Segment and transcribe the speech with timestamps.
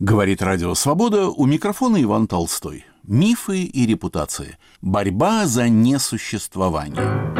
[0.00, 2.84] Говорит Радио Свобода, у микрофона Иван Толстой.
[3.02, 4.56] Мифы и репутации.
[4.80, 7.37] Борьба за несуществование.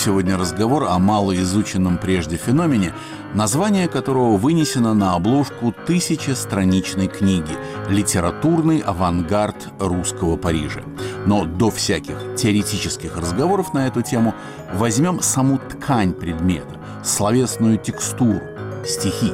[0.00, 2.94] Сегодня разговор о малоизученном прежде феномене,
[3.34, 7.52] название которого вынесено на обложку тысячестраничной книги
[7.90, 10.80] «Литературный авангард русского Парижа».
[11.26, 14.34] Но до всяких теоретических разговоров на эту тему
[14.72, 18.40] возьмем саму ткань предмета, словесную текстуру,
[18.86, 19.32] стихи.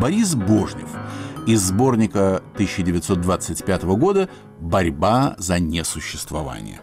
[0.00, 0.88] Борис Божнев
[1.46, 6.80] из сборника 1925 года «Борьба за несуществование».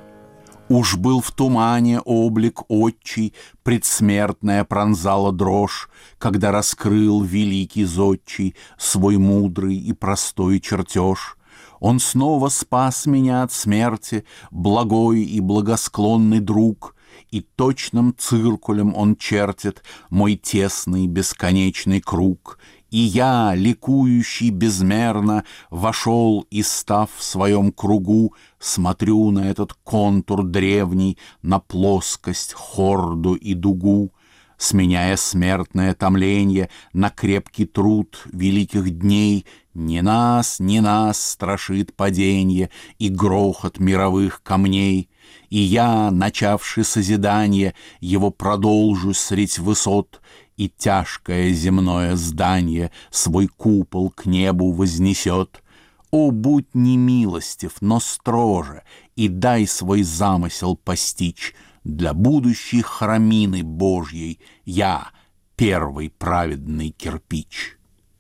[0.72, 9.76] Уж был в тумане облик отчий, Предсмертная пронзала дрожь, Когда раскрыл великий зодчий Свой мудрый
[9.76, 11.36] и простой чертеж.
[11.82, 16.96] Он снова спас меня от смерти, Благой и благосклонный друг,
[17.32, 22.60] И точным циркулем он чертит Мой тесный бесконечный круг,
[22.92, 31.18] и я, ликующий безмерно, Вошел и, став в своем кругу, Смотрю на этот контур древний,
[31.42, 34.12] На плоскость, хорду и дугу,
[34.58, 42.70] Сменяя смертное томление На крепкий труд великих дней, Не нас, не нас страшит паденье
[43.00, 45.10] И грохот мировых камней,
[45.50, 50.22] И я, начавший созидание, Его продолжу средь высот,
[50.58, 55.64] и тяжкое земное здание свой купол к небу вознесет.
[56.12, 58.84] О, будь не милостив, но строже,
[59.16, 61.54] и дай свой замысел постичь.
[61.84, 65.10] Для будущей храмины Божьей я
[65.56, 67.78] первый праведный кирпич.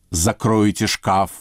[0.09, 1.32] Закройте шкаф,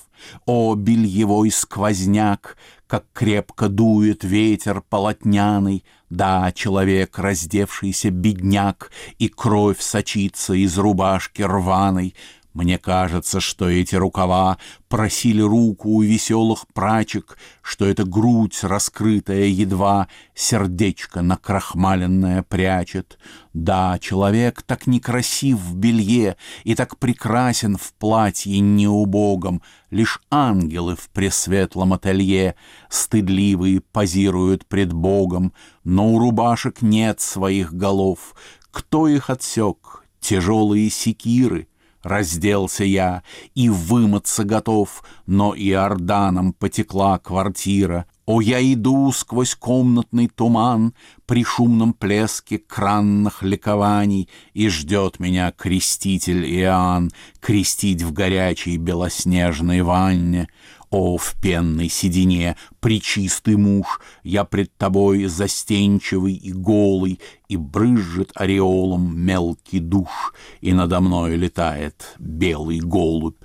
[0.46, 10.54] о, бельевой сквозняк, как крепко дует ветер полотняный, Да, человек, раздевшийся бедняк, И кровь сочится
[10.54, 12.16] из рубашки рваной,
[12.52, 20.08] мне кажется, что эти рукава просили руку у веселых прачек, что эта грудь, раскрытая едва,
[20.34, 23.18] сердечко накрахмаленное прячет.
[23.52, 31.08] Да, человек так некрасив в белье и так прекрасен в платье неубогом, лишь ангелы в
[31.10, 32.56] пресветлом ателье
[32.88, 35.52] стыдливые позируют пред Богом,
[35.84, 38.34] но у рубашек нет своих голов.
[38.72, 40.04] Кто их отсек?
[40.20, 41.66] Тяжелые секиры,
[42.02, 43.22] Разделся я
[43.54, 48.06] и вымыться готов, но и орданом потекла квартира.
[48.24, 50.94] О, я иду сквозь комнатный туман
[51.26, 57.10] При шумном плеске кранных ликований, И ждет меня креститель Иоанн
[57.40, 60.48] Крестить в горячей белоснежной ванне.
[60.90, 69.16] О, в пенной седине, причистый муж, Я пред тобой застенчивый и голый, И брызжет ореолом
[69.16, 73.40] мелкий душ, И надо мной летает белый голубь.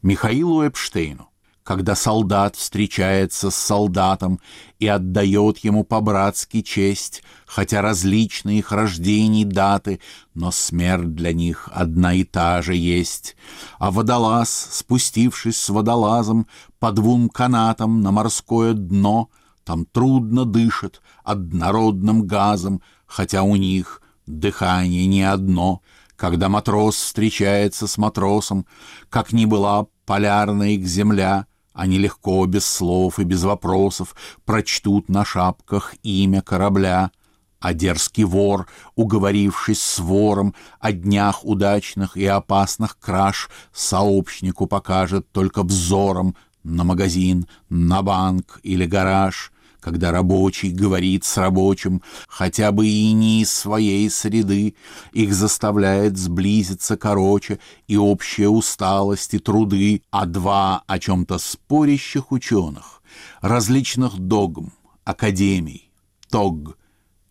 [0.00, 1.27] Михаилу Эпштейну
[1.68, 4.40] когда солдат встречается с солдатом
[4.78, 10.00] и отдает ему по-братски честь, хотя различны их рождений даты,
[10.32, 13.36] но смерть для них одна и та же есть.
[13.78, 16.46] А водолаз, спустившись с водолазом
[16.78, 19.28] по двум канатам на морское дно,
[19.62, 25.82] там трудно дышит однородным газом, хотя у них дыхание не одно—
[26.16, 28.66] когда матрос встречается с матросом,
[29.08, 31.46] как ни была полярная их земля,
[31.78, 37.12] они легко, без слов и без вопросов, прочтут на шапках имя корабля.
[37.60, 38.66] А дерзкий вор,
[38.96, 46.34] уговорившись с вором о днях удачных и опасных краж, сообщнику покажет только взором
[46.64, 49.52] на магазин, на банк или гараж—
[49.88, 54.74] когда рабочий говорит с рабочим, хотя бы и не из своей среды,
[55.12, 63.02] их заставляет сблизиться короче и общая усталость и труды, а два о чем-то спорящих ученых,
[63.40, 65.90] различных догм, академий,
[66.28, 66.76] тог,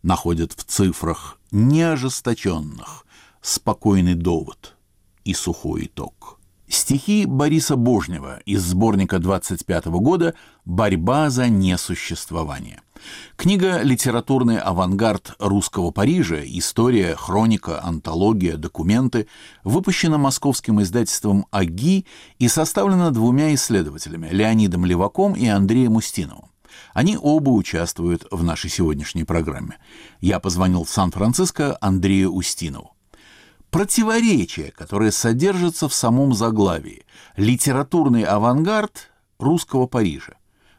[0.02, 3.06] находят в цифрах неожесточенных
[3.40, 4.74] спокойный довод
[5.22, 6.37] и сухой итог.
[6.68, 10.34] Стихи Бориса Божнева из сборника 25 года
[10.66, 12.82] «Борьба за несуществование».
[13.36, 16.40] Книга «Литературный авангард русского Парижа.
[16.44, 19.28] История, хроника, антология, документы»
[19.64, 22.04] выпущена московским издательством «Аги»
[22.38, 26.50] и составлена двумя исследователями– Леонидом Леваком и Андреем Устиновым.
[26.92, 29.78] Они оба участвуют в нашей сегодняшней программе.
[30.20, 32.97] Я позвонил в Сан-Франциско Андрею Устинову
[33.70, 37.04] противоречие, которое содержится в самом заглавии.
[37.36, 40.34] Литературный авангард русского Парижа.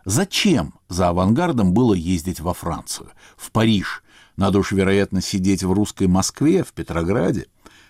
[0.05, 4.03] Зачем за авангардом было ездить во Францию, в Париж?
[4.37, 7.47] Надо уж, вероятно, сидеть в русской Москве, в Петрограде.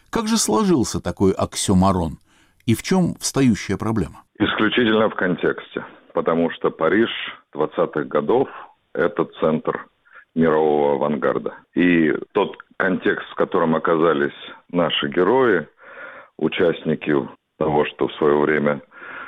[0.10, 2.18] Как же сложился такой оксюмарон?
[2.66, 4.24] И в чем встающая проблема?
[4.38, 5.86] Исключительно в контексте.
[6.14, 7.10] Потому что Париж
[7.56, 8.50] 20-х годов–
[8.94, 9.88] это центр
[10.36, 11.54] мирового авангарда.
[11.76, 14.34] И тот контекст, в котором оказались
[14.72, 15.68] наши герои,
[16.38, 17.14] участники
[17.58, 18.82] того, что в свое время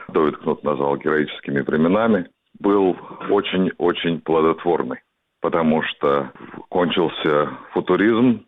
[0.08, 2.98] Довид Кнут назвал героическими временами, был
[3.30, 5.00] очень-очень плодотворный,
[5.42, 6.32] потому что
[6.70, 8.46] кончился футуризм,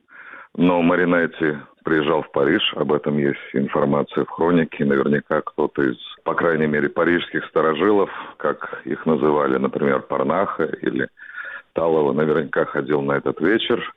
[0.56, 6.34] но Маринетти приезжал в Париж, об этом есть информация в хронике, наверняка кто-то из, по
[6.34, 11.10] крайней мере, парижских старожилов, как их называли, например, Парнаха или
[11.74, 13.94] Талова, наверняка ходил на этот вечер,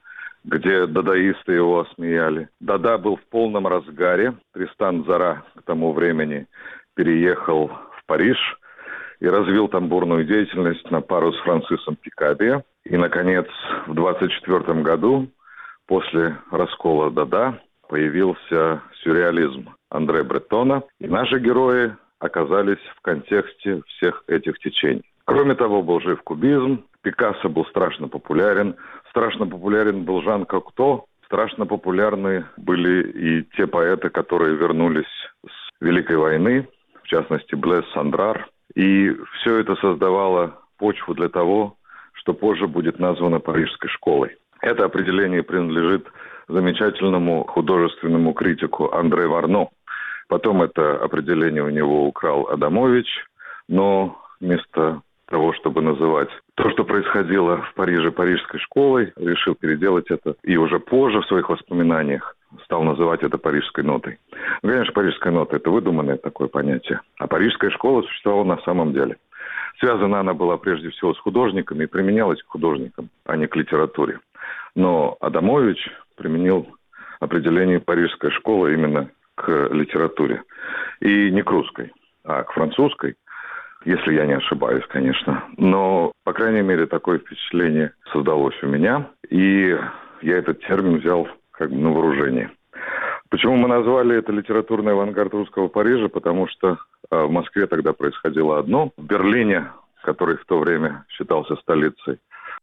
[0.46, 2.48] где дадаисты его осмеяли.
[2.60, 4.34] Дада был в полном разгаре.
[4.54, 6.46] Тристан Зара к тому времени
[6.94, 8.38] переехал в Париж
[9.18, 12.64] и развил там бурную деятельность на пару с Францисом Пикабия.
[12.84, 13.46] И, наконец,
[13.88, 15.28] в 24 году,
[15.86, 20.84] после раскола Дада, появился сюрреализм Андре Бретона.
[21.00, 25.04] И наши герои оказались в контексте всех этих течений.
[25.24, 28.76] Кроме того, был жив кубизм, Пикассо был страшно популярен,
[29.16, 35.06] страшно популярен был Жан Кокто, страшно популярны были и те поэты, которые вернулись
[35.46, 36.68] с Великой войны,
[37.02, 38.46] в частности Блес Сандрар.
[38.74, 41.76] И все это создавало почву для того,
[42.12, 44.36] что позже будет названо Парижской школой.
[44.60, 46.06] Это определение принадлежит
[46.48, 49.68] замечательному художественному критику Андре Варно.
[50.28, 53.08] Потом это определение у него украл Адамович,
[53.66, 60.36] но вместо того, чтобы называть то, что происходило в Париже парижской школой, решил переделать это
[60.42, 64.18] и уже позже в своих воспоминаниях стал называть это парижской нотой.
[64.62, 67.00] Ну, конечно, парижская нота– это выдуманное такое понятие.
[67.18, 69.16] А парижская школа существовала на самом деле.
[69.78, 74.20] Связана она была прежде всего с художниками и применялась к художникам, а не к литературе.
[74.74, 76.66] Но Адамович применил
[77.20, 80.42] определение парижская школа именно к литературе.
[81.00, 81.92] И не к русской,
[82.24, 83.16] а к французской,
[83.86, 85.44] если я не ошибаюсь, конечно.
[85.56, 89.08] Но, по крайней мере, такое впечатление создалось у меня.
[89.30, 89.78] И
[90.22, 92.50] я этот термин взял как бы на вооружение.
[93.30, 96.08] Почему мы назвали это литературный авангард русского Парижа?
[96.08, 96.78] Потому что
[97.10, 98.90] э, в Москве тогда происходило одно.
[98.96, 99.68] В Берлине,
[100.02, 102.18] который в то время считался столицей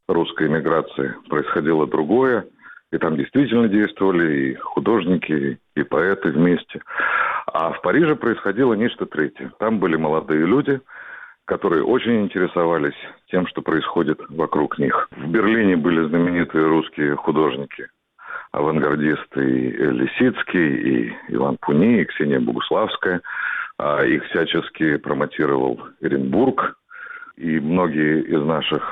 [0.09, 2.45] русской эмиграции, происходило другое.
[2.91, 6.81] И там действительно действовали и художники, и поэты вместе.
[7.47, 9.53] А в Париже происходило нечто третье.
[9.57, 10.81] Там были молодые люди,
[11.45, 12.95] которые очень интересовались
[13.27, 15.07] тем, что происходит вокруг них.
[15.11, 17.87] В Берлине были знаменитые русские художники,
[18.51, 23.21] авангардисты и Лисицкий, и Иван Пуни, и Ксения Богуславская.
[23.77, 26.75] А их всячески промотировал Оренбург.
[27.35, 28.83] И многие из наших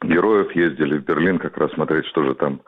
[0.00, 2.60] героев ездили в Берлин как раз смотреть, что же там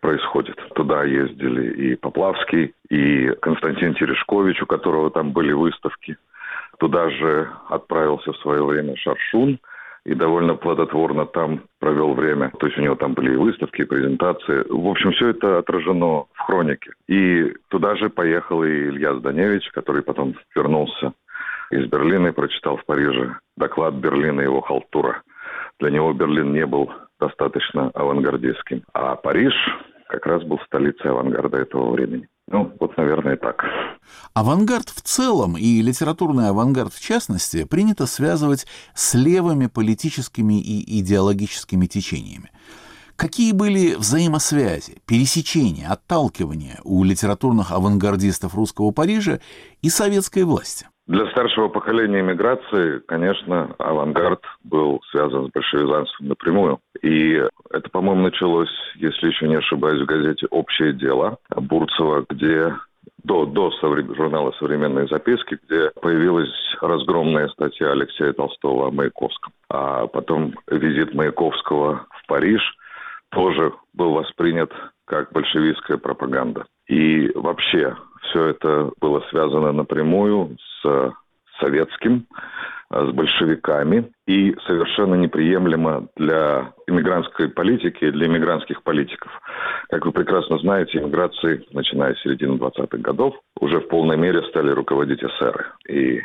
[0.00, 0.56] происходит.
[0.74, 6.16] Туда ездили и Поплавский, и Константин Терешкович, у которого там были выставки.
[6.78, 9.58] Туда же отправился в свое время Шаршун
[10.04, 12.50] и довольно плодотворно там провел время.
[12.58, 14.64] То есть у него там были и выставки, и презентации.
[14.68, 16.92] В общем, все это отражено в хронике.
[17.08, 21.12] И туда же поехал и Илья Зданевич, который потом вернулся
[21.70, 25.22] из Берлина и прочитал в Париже доклад Берлина его халтура.
[25.80, 26.90] Для него Берлин не был
[27.20, 28.84] достаточно авангардистским.
[28.94, 29.54] А Париж
[30.08, 32.28] как раз был столицей авангарда этого времени.
[32.50, 33.64] Ну, вот, наверное, так.
[34.34, 41.86] Авангард в целом и литературный авангард в частности принято связывать с левыми политическими и идеологическими
[41.86, 42.50] течениями.
[43.16, 49.40] Какие были взаимосвязи, пересечения, отталкивания у литературных авангардистов русского Парижа
[49.82, 50.86] и советской власти?
[51.08, 56.80] Для старшего поколения иммиграции, конечно, авангард был связан с большевизанством напрямую.
[57.02, 62.74] И это, по-моему, началось, если еще не ошибаюсь, в газете «Общее дело» Бурцева, где
[63.22, 69.52] до, до журнала «Современные записки», где появилась разгромная статья Алексея Толстого о Маяковском.
[69.70, 72.62] А потом визит Маяковского в Париж
[73.30, 74.72] тоже был воспринят
[75.04, 76.66] как большевистская пропаганда.
[76.86, 81.12] И вообще все это было связано напрямую с
[81.60, 82.26] советским,
[82.90, 89.30] с большевиками и совершенно неприемлемо для иммигрантской политики, для иммигрантских политиков.
[89.90, 94.70] Как вы прекрасно знаете, иммиграции, начиная с середины 20-х годов, уже в полной мере стали
[94.70, 95.66] руководить эсеры.
[95.88, 96.22] И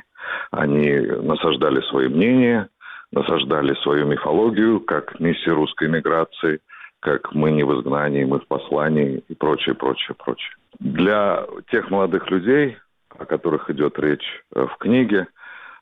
[0.52, 2.70] они насаждали свои мнения,
[3.12, 6.60] насаждали свою мифологию, как миссия русской иммиграции,
[7.02, 10.56] как мы не в изгнании, мы в послании и прочее, прочее, прочее.
[10.80, 12.78] Для тех молодых людей,
[13.10, 15.28] о которых идет речь э, в книге,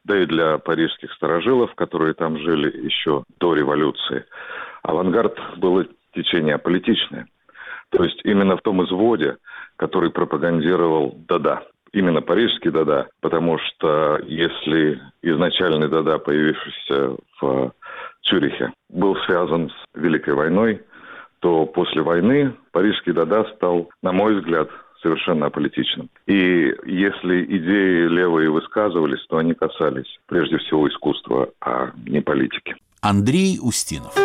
[0.04, 4.26] да и для парижских сторожилов, которые там жили еще до революции.
[4.84, 7.28] Авангард было течение политичное.
[7.90, 9.38] То есть именно в том изводе,
[9.76, 11.64] который пропагандировал Дада.
[11.94, 17.74] Именно парижский Дада, потому что если изначальный Дада, появившийся в
[18.24, 20.82] Цюрихе, был связан с Великой войной,
[21.40, 24.70] то после войны парижский Дада стал, на мой взгляд,
[25.02, 26.10] совершенно аполитичным.
[26.28, 32.76] И если идеи левые высказывались, то они касались прежде всего искусства, а не политики.
[33.02, 34.16] Андрей Устинов.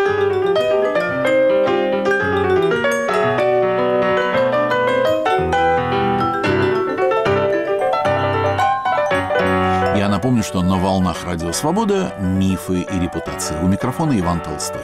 [10.46, 13.56] Что на волнах Радио Свобода мифы и репутации.
[13.64, 14.80] У микрофона Иван Толстой.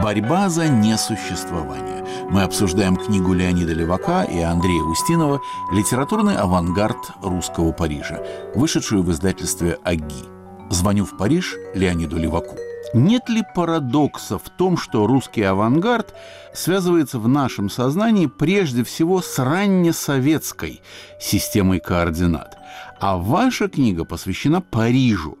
[0.00, 2.06] Борьба за несуществование.
[2.30, 5.40] Мы обсуждаем книгу Леонида Левака и Андрея Устинова
[5.72, 8.22] «Литературный авангард русского Парижа»,
[8.54, 10.24] вышедшую в издательстве «Аги».
[10.70, 12.54] Звоню в Париж Леониду Леваку.
[12.94, 16.14] Нет ли парадокса в том, что русский авангард
[16.54, 20.82] связывается в нашем сознании прежде всего с раннесоветской
[21.18, 22.59] системой координат?
[23.00, 25.38] А ваша книга посвящена Парижу.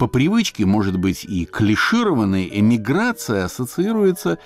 [0.00, 4.38] По привычке, может быть, и клишированная эмиграция ассоциируется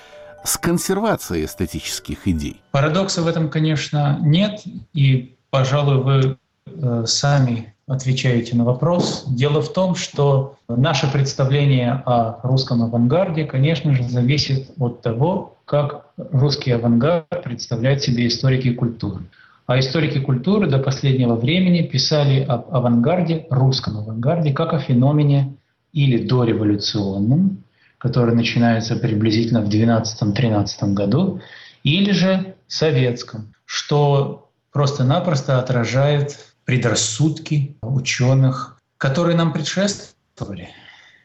[0.44, 2.60] с консервацией эстетических идей.
[2.72, 4.60] Парадокса в этом, конечно, нет.
[4.92, 6.36] И, пожалуй, вы
[6.66, 9.24] э, сами отвечаете на вопрос.
[9.26, 16.06] Дело в том, что наше представление о русском авангарде, конечно же, зависит от того, как
[16.16, 19.24] русский авангард представляет себе историки культуры.
[19.70, 25.54] А историки культуры до последнего времени писали об авангарде, русском авангарде, как о феномене
[25.92, 27.62] или дореволюционном,
[27.96, 31.40] который начинается приблизительно в 12-13 году,
[31.84, 40.70] или же советском, что просто-напросто отражает предрассудки ученых, которые нам предшествовали.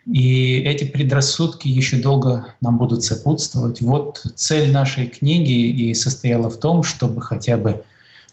[0.06, 3.82] И эти предрассудки еще долго нам будут сопутствовать.
[3.82, 7.84] Вот цель нашей книги и состояла в том, чтобы хотя бы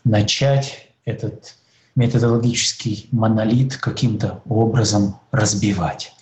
[0.04, 1.54] начать этот
[1.94, 6.12] методологический монолит каким-то образом разбивать.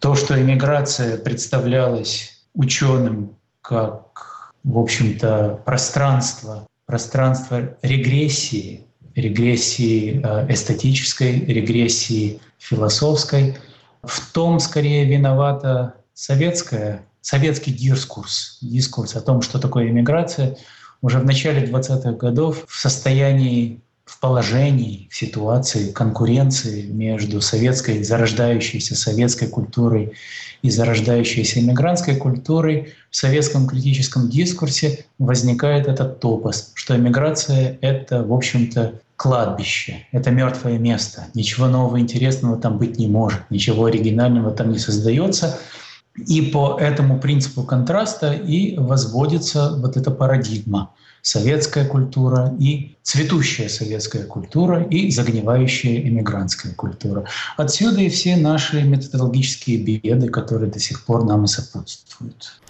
[0.00, 12.40] То, что иммиграция представлялась ученым как, в общем-то, пространство, пространство регрессии, регрессии э, эстетической, регрессии
[12.58, 13.56] философской,
[14.02, 20.56] в том скорее виновата советская, советский дискурс, дискурс о том, что такое иммиграция—
[21.04, 28.94] уже в начале 20-х годов в состоянии в положении, в ситуации конкуренции между советской, зарождающейся
[28.94, 30.14] советской культурой
[30.62, 38.32] и зарождающейся иммигрантской культурой, в советском критическом дискурсе возникает этот топос, что иммиграция— это, в
[38.32, 44.72] общем-то, кладбище, это мертвое место, ничего нового интересного там быть не может, ничего оригинального там
[44.72, 45.58] не создается—
[46.16, 50.90] и по этому принципу контраста и возводится вот эта парадигма
[51.22, 57.24] советская культура и цветущая советская культура и загнивающая иммигрантская культура.
[57.56, 62.60] Отсюда и все наши методологические беды, которые до сих пор нам и сопутствуют.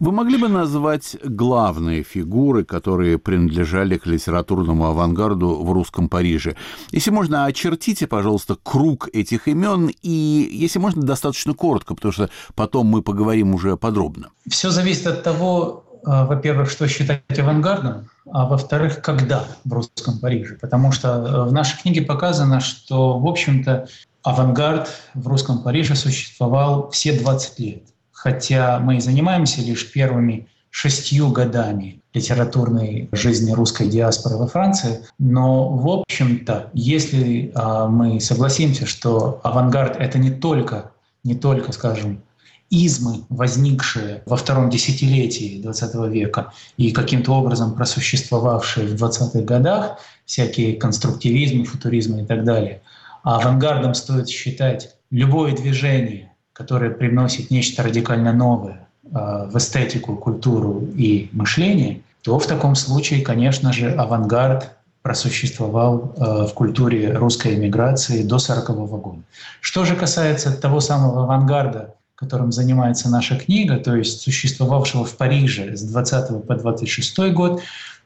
[0.00, 6.56] Вы могли бы назвать главные фигуры, которые принадлежали к литературному авангарду в русском Париже?
[6.90, 12.86] Если можно, очертите, пожалуйста, круг этих имен, и, если можно, достаточно коротко, потому что потом
[12.86, 14.30] мы поговорим уже подробно.
[14.48, 20.58] Все зависит от того, а, во-первых, что считать авангардом, а во-вторых, когда в русском Париже.
[20.60, 23.88] Потому что э, в нашей книге показано, что, в общем-то,
[24.22, 27.93] авангард в русском Париже существовал все 20 лет
[28.24, 35.00] хотя мы и занимаемся лишь первыми шестью годами литературной жизни русской диаспоры во Франции.
[35.18, 42.22] Но, в общем-то, если а, мы согласимся, что авангард— это не только, не только, скажем,
[42.70, 50.76] измы, возникшие во втором десятилетии XX века и каким-то образом просуществовавшие в 20-х годах, всякие
[50.76, 52.80] конструктивизмы, футуризмы и так далее.
[53.22, 60.88] А авангардом стоит считать любое движение, которое привносит нечто радикально новое э, в эстетику, культуру
[60.96, 64.70] и мышление, то в таком случае, конечно же, авангард
[65.02, 69.22] просуществовал э, в культуре русской эмиграции до 40 -го года.
[69.60, 75.76] Что же касается того самого авангарда, которым занимается наша книга, то есть существовавшего в Париже
[75.76, 77.60] с 20 по 26 год,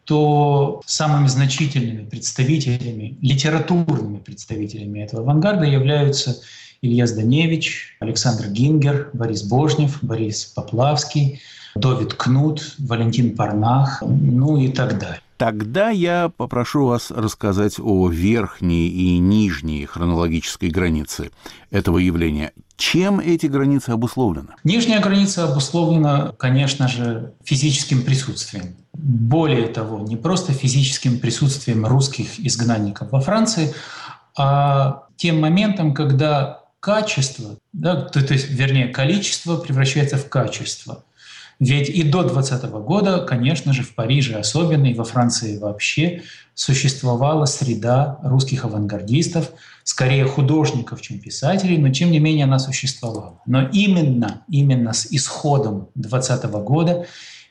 [0.04, 6.38] то самыми значительными представителями, литературными представителями этого авангарда являются
[6.80, 11.40] Илья Зданевич, Александр Гингер, Борис Божнев, Борис Поплавский,
[11.74, 15.20] Довид Кнут, Валентин Парнах, ну и так далее.
[15.38, 21.30] Тогда я попрошу вас рассказать о верхней и нижней хронологической границе
[21.70, 22.52] этого явления.
[22.76, 24.54] Чем эти границы обусловлены?
[24.64, 28.76] Нижняя граница обусловлена, конечно же, физическим присутствием.
[28.92, 33.72] Более того, не просто физическим присутствием русских изгнанников во Франции,
[34.36, 41.04] а тем моментом, когда качество, да, то, то есть, вернее, количество превращается в качество.
[41.60, 46.22] Ведь и до 2020 года, конечно же, в Париже особенно и во Франции вообще
[46.54, 49.50] существовала среда русских авангардистов,
[49.84, 53.38] скорее художников, чем писателей, но тем не менее она существовала.
[53.44, 57.06] Но именно, именно с исходом 2020 года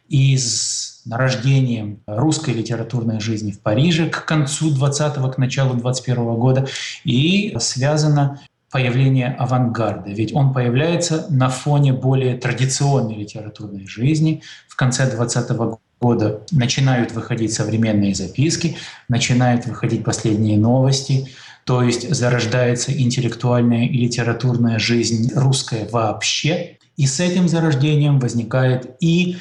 [0.09, 6.67] и с нарождением русской литературной жизни в Париже к концу 20-го, к началу 21 года
[7.03, 8.39] и связано
[8.71, 14.41] появление авангарда, ведь он появляется на фоне более традиционной литературной жизни.
[14.67, 21.29] В конце 20 -го года начинают выходить современные записки, начинают выходить последние новости,
[21.63, 26.77] то есть зарождается интеллектуальная и литературная жизнь русская вообще.
[26.97, 29.37] И с этим зарождением возникает и,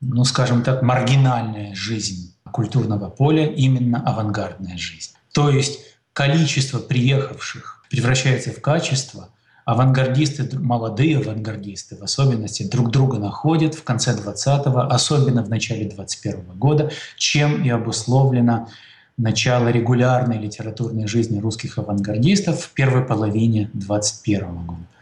[0.00, 5.12] ну скажем так, маргинальная жизнь культурного поля, именно авангардная жизнь.
[5.32, 5.80] То есть
[6.12, 9.30] количество приехавших превращается в качество.
[9.64, 16.40] Авангардисты, молодые авангардисты в особенности, друг друга находят в конце 20-го, особенно в начале 21
[16.40, 18.68] -го года, чем и обусловлено
[19.16, 24.93] начало регулярной литературной жизни русских авангардистов в первой половине 21 года.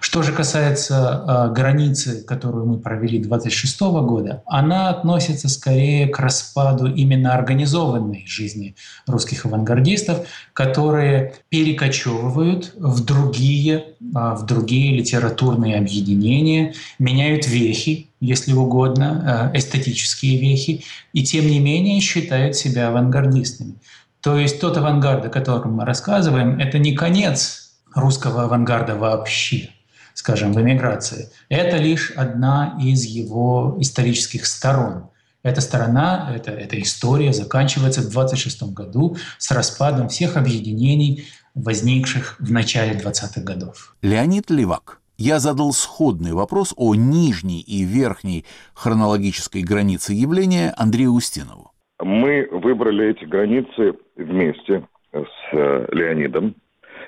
[0.00, 6.86] Что же касается э, границы, которую мы провели 26 года, она относится скорее к распаду
[6.86, 8.74] именно организованной жизни
[9.06, 19.50] русских авангардистов, которые перекочевывают в другие, э, в другие литературные объединения, меняют вехи, если угодно,
[19.52, 23.74] э, эстетические вехи, и тем не менее считают себя авангардистами.
[24.20, 29.70] То есть тот авангард, о котором мы рассказываем, это не конец русского авангарда вообще,
[30.14, 31.28] скажем, в эмиграции.
[31.48, 35.10] Это лишь одна из его исторических сторон.
[35.42, 42.52] Эта сторона, эта, эта история заканчивается в 26 году с распадом всех объединений, возникших в
[42.52, 43.96] начале 20-х годов.
[44.02, 45.00] Леонид Левак.
[45.16, 51.72] Я задал сходный вопрос о нижней и верхней хронологической границе явления Андрею Устинову.
[52.02, 56.54] Мы выбрали эти границы вместе с э, Леонидом.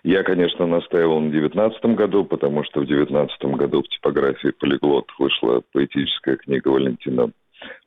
[0.05, 5.63] Я, конечно, настаивал на девятнадцатом году, потому что в девятнадцатом году в типографии «Полиглот» вышла
[5.73, 7.31] поэтическая книга Валентина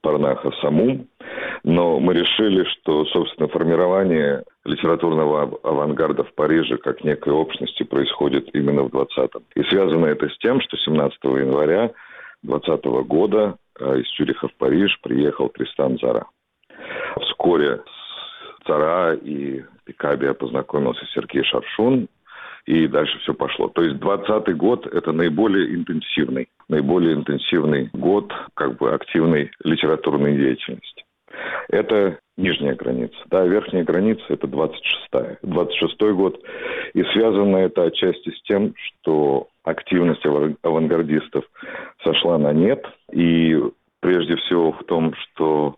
[0.01, 1.07] Парнаха «Самум».
[1.63, 8.83] Но мы решили, что, собственно, формирование литературного авангарда в Париже как некой общности происходит именно
[8.83, 9.43] в 20-м.
[9.55, 11.91] И связано это с тем, что 17 января
[12.43, 16.27] 2020 года э, из Цюриха в Париж приехал Тристан Зара.
[17.19, 17.81] Вскоре
[18.65, 22.07] Цара и Пикабия познакомился Сергей Шаршун,
[22.65, 23.67] и дальше все пошло.
[23.69, 31.05] То есть 2020 год– это наиболее интенсивный, наиболее интенсивный год как бы активной литературной деятельности.
[31.69, 33.15] Это нижняя граница.
[33.29, 35.37] Да, верхняя граница– это 26-я.
[35.43, 36.41] 26-й год.
[36.93, 40.25] И связано это отчасти с тем, что активность
[40.63, 41.45] авангардистов
[42.03, 42.83] сошла на нет.
[43.11, 43.61] И
[43.99, 45.77] прежде всего в том, что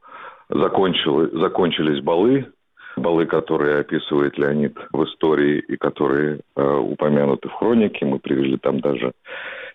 [0.49, 2.51] закончились балы,
[2.97, 8.05] балы, которые описывает Леонид в истории и которые э, упомянуты в хронике.
[8.05, 9.13] Мы привели там даже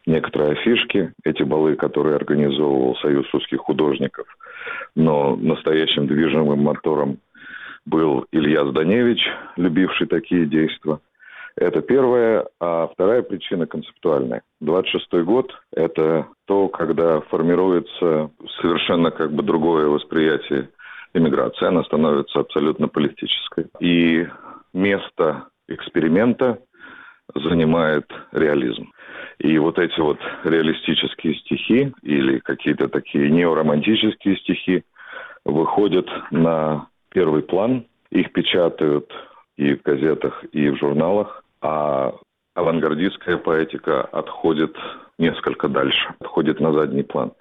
[0.07, 1.13] некоторые афишки.
[1.25, 4.27] Эти балы, которые организовывал Союз русских художников.
[4.95, 7.19] Но настоящим движимым мотором
[7.87, 9.21] был Илья Зданевич,
[9.57, 10.99] любивший такие действия.
[11.57, 14.43] Это первая, а вторая причина концептуальная.
[14.63, 18.31] 26-й год– это то, когда формируется
[18.61, 20.71] совершенно как бы другое восприятие
[21.15, 23.67] иммиграция, она становится абсолютно политической.
[23.81, 24.27] И
[24.73, 26.59] место эксперимента
[27.35, 28.93] занимает реализм.
[29.39, 34.85] И вот эти вот реалистические стихи или какие-то такие неоромантические стихи
[35.45, 37.87] выходят на первый план.
[38.11, 39.11] Их печатают
[39.57, 41.45] и в газетах, и в журналах.
[41.61, 42.15] А
[42.55, 44.77] авангардистская поэтика отходит
[45.19, 47.33] несколько дальше, отходит на задний план.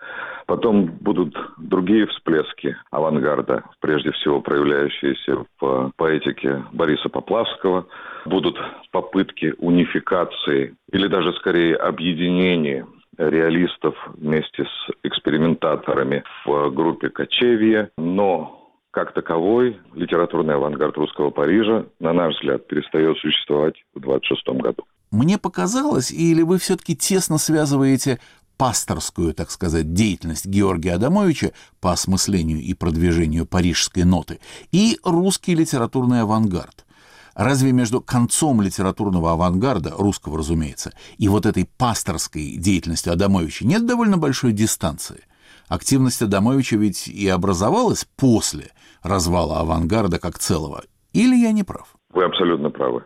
[0.45, 7.87] Потом будут другие всплески авангарда, прежде всего проявляющиеся в поэтике Бориса Поплавского.
[8.25, 8.59] Будут
[8.91, 12.85] попытки унификации или даже скорее объединения
[13.17, 17.89] реалистов вместе с экспериментаторами в группе Кочевья.
[17.97, 24.83] Но как таковой литературный авангард русского Парижа, на наш взгляд, перестает существовать в 26 году.
[25.11, 28.19] Мне показалось, или вы все-таки тесно связываете
[28.57, 34.39] пасторскую, так сказать, деятельность Георгия Адамовича по осмыслению и продвижению парижской ноты
[34.71, 36.85] и русский литературный авангард.
[37.33, 44.17] Разве между концом литературного авангарда, русского, разумеется, и вот этой пасторской деятельностью Адамовича нет довольно
[44.17, 45.23] большой дистанции?
[45.67, 48.71] Активность Адамовича ведь и образовалась после
[49.01, 50.83] развала авангарда как целого.
[51.13, 51.95] Или я не прав?
[52.13, 53.05] Вы абсолютно правы.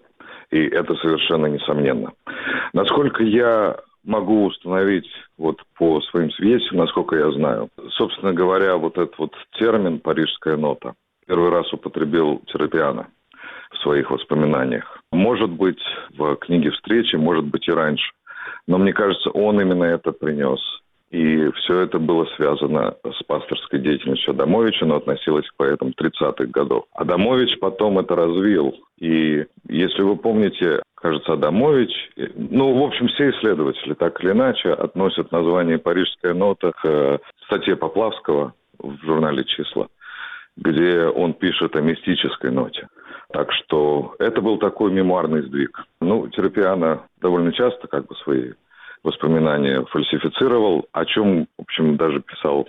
[0.55, 2.13] И это совершенно несомненно.
[2.71, 7.67] Насколько я могу установить вот по своим свидетельствам, насколько я знаю.
[7.97, 10.93] Собственно говоря, вот этот вот термин «парижская нота»
[11.27, 13.07] первый раз употребил Терапиана
[13.71, 15.01] в своих воспоминаниях.
[15.11, 15.81] Может быть,
[16.17, 18.13] в книге «Встречи», может быть, и раньше.
[18.65, 20.61] Но мне кажется, он именно это принес.
[21.15, 26.83] И все это было связано с пасторской деятельностью Адамовича, но относилось к поэтам 30-х годов.
[26.93, 28.75] Адамович потом это развил.
[28.99, 31.91] И если вы помните, кажется, Адамович,
[32.35, 38.53] ну, в общем, все исследователи так или иначе относят название «Парижская нота» к статье Поплавского
[38.77, 39.87] в журнале «Числа»,
[40.57, 42.89] где он пишет о мистической ноте.
[43.31, 45.81] Так что это был такой мемуарный сдвиг.
[46.01, 48.51] Ну, Терапиана довольно часто как бы свои
[49.05, 52.67] воспоминания фальсифицировал, о чем, в общем, даже писал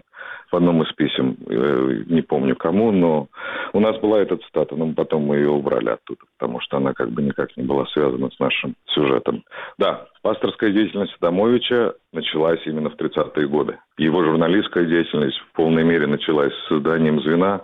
[0.53, 3.29] в одном из писем, э, не помню кому, но
[3.72, 7.11] у нас была эта цитата, но потом мы ее убрали оттуда, потому что она как
[7.11, 9.42] бы никак не была связана с нашим сюжетом.
[9.79, 13.79] Да, пасторская деятельность Адамовича началась именно в 30-е годы.
[13.99, 17.62] Его журналистская деятельность в полной мере началась с созданием «Звена»,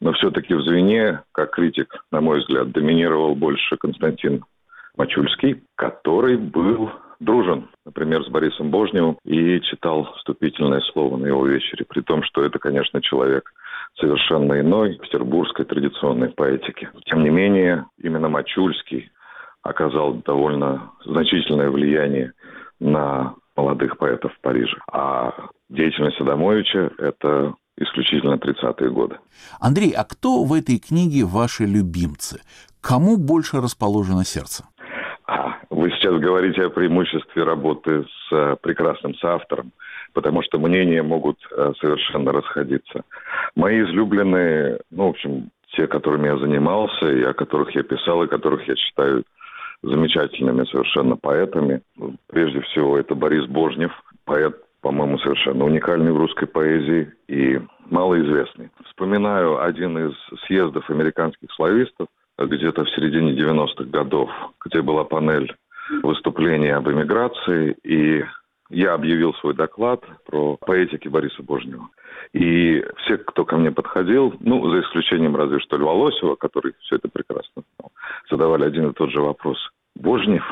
[0.00, 4.44] но все-таки в «Звене», как критик, на мой взгляд, доминировал больше Константин
[4.96, 6.90] Мачульский, который был
[7.24, 12.42] дружен, например, с Борисом Божневым и читал вступительное слово на его вечере, при том, что
[12.42, 13.52] это, конечно, человек
[13.98, 16.88] совершенно иной петербургской традиционной поэтики.
[17.06, 19.10] Тем не менее, именно Мачульский
[19.62, 22.32] оказал довольно значительное влияние
[22.80, 24.76] на молодых поэтов в Париже.
[24.92, 25.32] А
[25.70, 29.18] деятельность Адамовича– это исключительно 30-е годы.
[29.60, 32.40] Андрей, а кто в этой книге ваши любимцы?
[32.80, 34.64] Кому больше расположено сердце?
[35.26, 39.72] А, вы сейчас говорите о преимуществе работы с э, прекрасным соавтором,
[40.12, 43.04] потому что мнения могут э, совершенно расходиться.
[43.56, 48.28] Мои излюбленные, ну, в общем, те, которыми я занимался, и о которых я писал, и
[48.28, 49.24] которых я считаю
[49.82, 51.80] замечательными совершенно поэтами.
[52.26, 53.92] Прежде всего, это Борис Божнев,
[54.26, 58.68] поэт, по-моему, совершенно уникальный в русской поэзии и малоизвестный.
[58.86, 60.14] Вспоминаю один из
[60.46, 62.08] съездов американских славистов–
[62.38, 64.30] где-то в середине 90-х годов,
[64.64, 65.54] где была панель
[66.02, 68.24] выступления об эмиграции, и
[68.70, 71.88] я объявил свой доклад про поэтики Бориса Божнева.
[72.32, 76.96] И все, кто ко мне подходил, ну, за исключением разве что Льва Лосева, который все
[76.96, 77.92] это прекрасно знал,
[78.30, 79.58] задавали один и тот же вопрос.
[79.94, 80.42] Божнев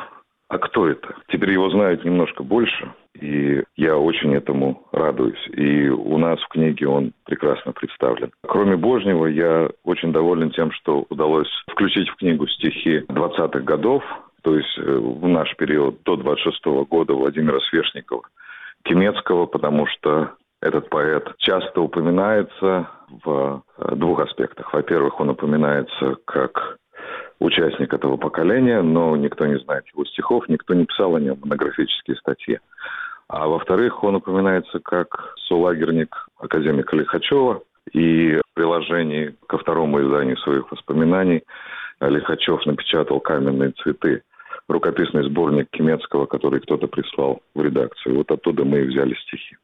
[0.53, 1.15] а кто это?
[1.29, 5.49] Теперь его знают немножко больше, и я очень этому радуюсь.
[5.49, 8.33] И у нас в книге он прекрасно представлен.
[8.47, 14.05] Кроме Божнего, я очень доволен тем, что удалось включить в книгу стихи 20-х годов,
[14.43, 18.25] то есть э, в наш период до 26 -го года Владимира Свешникова,
[18.83, 22.91] Кемецкого, потому что этот поэт часто упоминается
[23.25, 24.75] в э, двух аспектах.
[24.75, 26.77] Во-первых, он упоминается как
[27.43, 32.17] участник этого поколения, но никто не знает его стихов, никто не писал о нем монографические
[32.17, 32.59] статьи.
[33.29, 40.71] А во-вторых, он упоминается как солагерник академика Лихачева, и в приложении ко второму изданию своих
[40.71, 41.43] воспоминаний
[42.01, 44.23] Лихачев напечатал «Каменные цветы»,
[44.69, 48.17] рукописный сборник Кемецкого, который кто-то прислал в редакцию.
[48.17, 49.57] Вот оттуда мы и взяли стихи.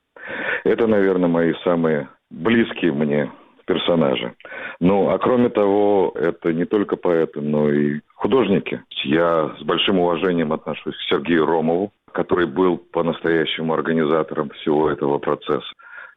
[0.64, 3.31] Это, наверное, мои самые близкие мне
[3.69, 4.33] персонажи.
[4.81, 8.83] Ну, а кроме того, это не только поэты, но и художники.
[9.05, 15.71] Я с большим уважением отношусь к Сергею Ромову, который был по-настоящему организатором всего этого процесса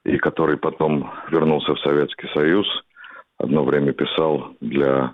[0.05, 2.65] и который потом вернулся в Советский Союз,
[3.37, 5.11] одно время писал для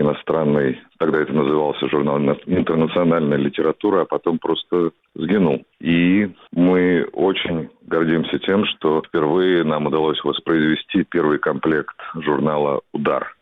[0.00, 5.64] иностранной, тогда это назывался журнал «Интернациональная литература», а потом просто сгинул.
[5.80, 13.34] И мы очень гордимся тем, что впервые нам удалось воспроизвести первый комплект журнала «Удар»,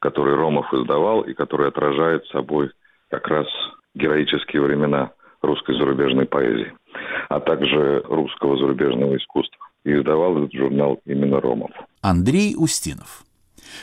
[0.00, 2.70] который Ромов издавал и который отражает собой
[3.10, 3.46] как раз
[3.94, 5.10] героические времена
[5.42, 6.72] русской зарубежной поэзии,
[7.28, 9.66] а также русского зарубежного искусства.
[9.84, 11.72] И издавал этот журнал именно Ромов.
[12.02, 13.24] Андрей Устинов.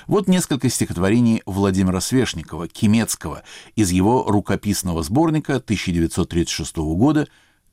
[0.07, 3.43] Вот несколько стихотворений Владимира Свешникова, Кемецкого,
[3.75, 7.27] из его рукописного сборника 1936 года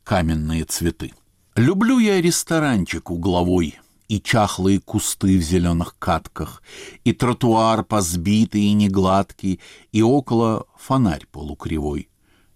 [0.04, 1.12] «Каменные цветы».
[1.54, 6.62] «Люблю я ресторанчик угловой, и чахлые кусты в зеленых катках,
[7.04, 9.60] и тротуар позбитый и негладкий,
[9.92, 12.08] и около фонарь полукривой.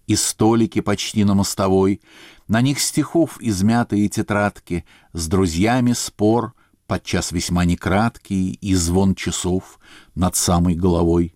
[0.07, 2.01] И столики почти на мостовой,
[2.47, 6.53] на них стихов измятые тетрадки, С друзьями спор,
[6.91, 9.79] подчас весьма некраткий, И звон часов
[10.13, 11.33] над самой головой.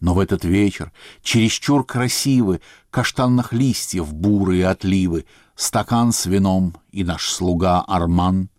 [0.00, 0.92] Но в этот вечер
[1.22, 5.24] чересчур красивы Каштанных листьев бурые отливы,
[5.56, 8.50] Стакан с вином и наш слуга Арман,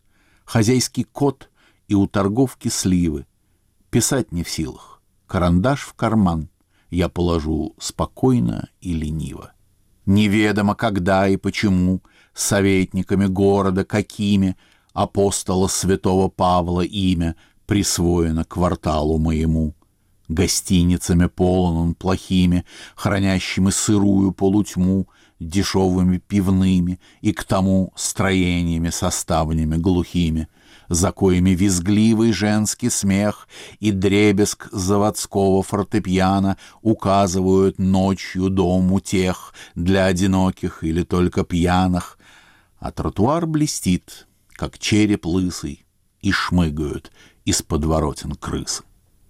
[0.44, 1.52] Хозяйский кот
[1.88, 3.28] и у торговки сливы.
[3.92, 6.50] Писать не в силах, карандаш в карман
[6.90, 9.52] Я положу спокойно и лениво.
[10.08, 12.02] Неведомо, когда и почему,
[12.34, 14.58] Советниками города какими
[14.94, 19.76] Апостола святого Павла имя Присвоено кварталу моему—
[20.30, 22.64] Гостиницами полон он плохими,
[22.96, 25.08] хранящими сырую полутьму,
[25.40, 30.48] дешевыми пивными и к тому строениями составленными глухими,
[30.88, 33.48] за коими визгливый женский смех
[33.80, 42.20] и дребезг заводского фортепиано указывают ночью дому тех для одиноких или только пьяных,
[42.78, 44.28] а тротуар блестит,
[44.60, 45.86] как череп лысый,
[46.20, 47.14] и шмыгают
[47.46, 48.84] из подворотен крысы.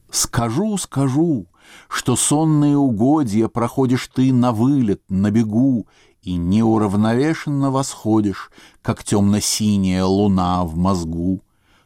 [0.10, 1.46] Скажу, скажу,
[1.88, 5.86] что сонные угодья проходишь ты на вылет, на бегу,
[6.24, 8.50] и неуравновешенно восходишь,
[8.82, 11.44] как темно-синяя луна в мозгу.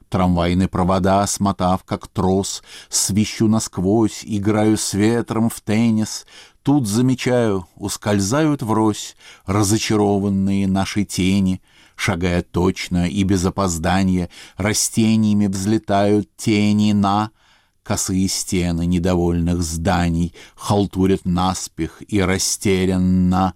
[0.07, 6.25] Трамвайные провода, смотав, как трос, свищу насквозь, играю с ветром в теннис.
[6.61, 11.61] Тут замечаю, ускользают врозь разочарованные наши тени,
[11.95, 17.31] Шагая точно и без опоздания, растениями взлетают тени на—
[17.83, 23.55] Косые стены недовольных зданий Халтурят наспех и растерянно.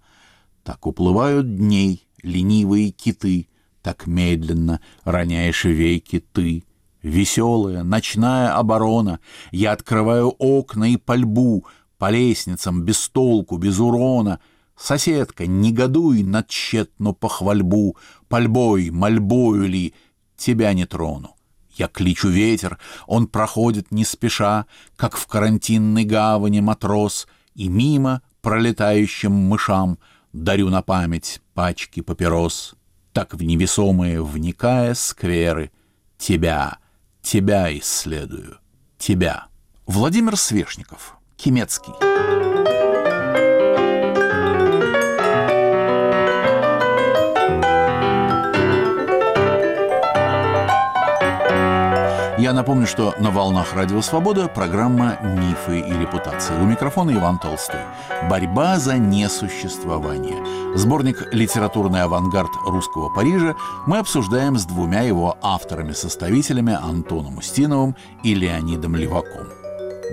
[0.64, 3.48] Так уплывают дней ленивые киты,
[3.82, 6.66] Так медленно роняешь веки ты.
[7.02, 9.22] Веселая ночная оборона,
[9.52, 11.66] Я открываю окна и пальбу
[11.98, 14.42] По лестницам без толку, без урона—
[14.78, 17.98] Соседка, негодуй на тщетну похвальбу,
[18.30, 19.96] Пальбой, мольбою ли,
[20.38, 21.36] тебя не трону.
[21.76, 29.32] Я кличу ветер, он проходит не спеша, Как в карантинной гавани матрос, И мимо пролетающим
[29.32, 30.00] мышам
[30.34, 32.76] Дарю на память пачки папирос.
[33.14, 35.72] Так в невесомые вникая скверы
[36.18, 36.78] Тебя,
[37.22, 38.58] тебя исследую,
[38.98, 39.48] тебя.
[39.86, 42.77] Владимир Свешников, Кемецкий.
[52.48, 56.54] Я напомню, что на «Волнах Радио Свобода» программа «Мифы и репутации».
[56.54, 57.82] У микрофона Иван Толстой.
[58.30, 60.38] Борьба за несуществование.
[60.74, 63.54] Сборник «Литературный авангард русского Парижа»
[63.86, 69.50] мы обсуждаем с двумя его авторами-составителями Антоном Устиновым и Леонидом Леваком.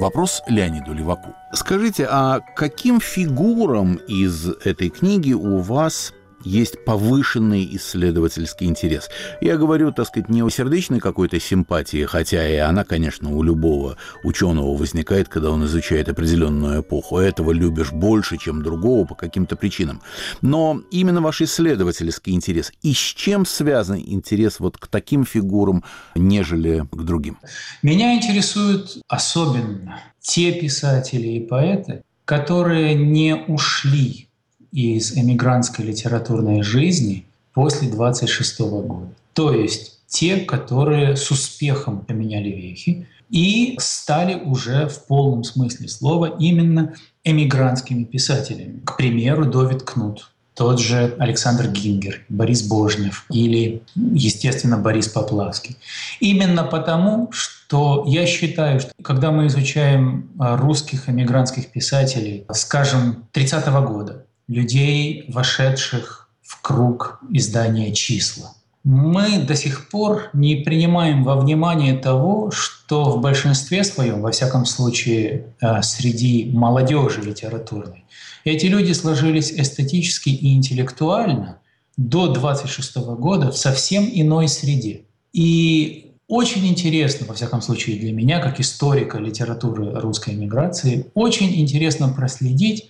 [0.01, 1.37] Вопрос Леониду Леваку.
[1.53, 6.13] Скажите, а каким фигурам из этой книги у вас
[6.45, 9.09] есть повышенный исследовательский интерес.
[9.41, 13.97] Я говорю, так сказать, не о сердечной какой-то симпатии, хотя и она, конечно, у любого
[14.23, 17.19] ученого возникает, когда он изучает определенную эпоху.
[17.19, 20.03] Этого любишь больше, чем другого по каким-то причинам.
[20.43, 22.73] Но именно ваш исследовательский интерес.
[22.83, 27.39] И с чем связан интерес вот к таким фигурам, нежели к другим?
[27.83, 34.29] Меня интересуют особенно те писатели и поэты, которые не ушли
[34.75, 39.09] из эмигрантской литературной жизни после 26 года.
[39.33, 46.37] То есть те, которые с успехом поменяли вехи и стали уже в полном смысле слова
[46.39, 48.81] именно эмигрантскими писателями.
[48.85, 55.77] К примеру, Довид Кнут, тот же Александр Гингер, Борис Божнев или, естественно, Борис Поплавский.
[56.21, 63.67] Именно потому, что я считаю, что когда мы изучаем а, русских эмигрантских писателей, скажем, 30
[63.67, 68.55] -го года, людей, вошедших в круг издания «Числа».
[68.85, 74.67] Мы до сих пор не принимаем во внимание того, что в большинстве своем, во всяком
[74.67, 78.05] случае э, среди молодежи литературной,
[78.45, 81.61] эти люди сложились эстетически и интеллектуально
[81.97, 85.03] до 26 года в совсем иной среде.
[85.33, 92.09] И очень интересно, во всяком случае для меня, как историка литературы русской эмиграции, очень интересно
[92.09, 92.89] проследить,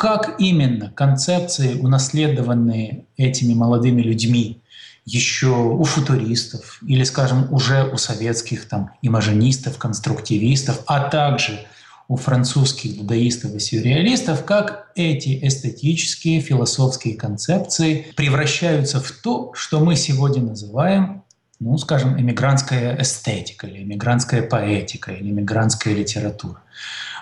[0.00, 4.62] как именно концепции, унаследованные этими молодыми людьми,
[5.04, 11.66] еще у футуристов или, скажем, уже у советских там имажинистов, конструктивистов, а также
[12.08, 19.96] у французских дадаистов и сюрреалистов, как эти эстетические, философские концепции превращаются в то, что мы
[19.96, 21.24] сегодня называем,
[21.58, 26.62] ну, скажем, эмигрантская эстетика или эмигрантская поэтика или эмигрантская литература.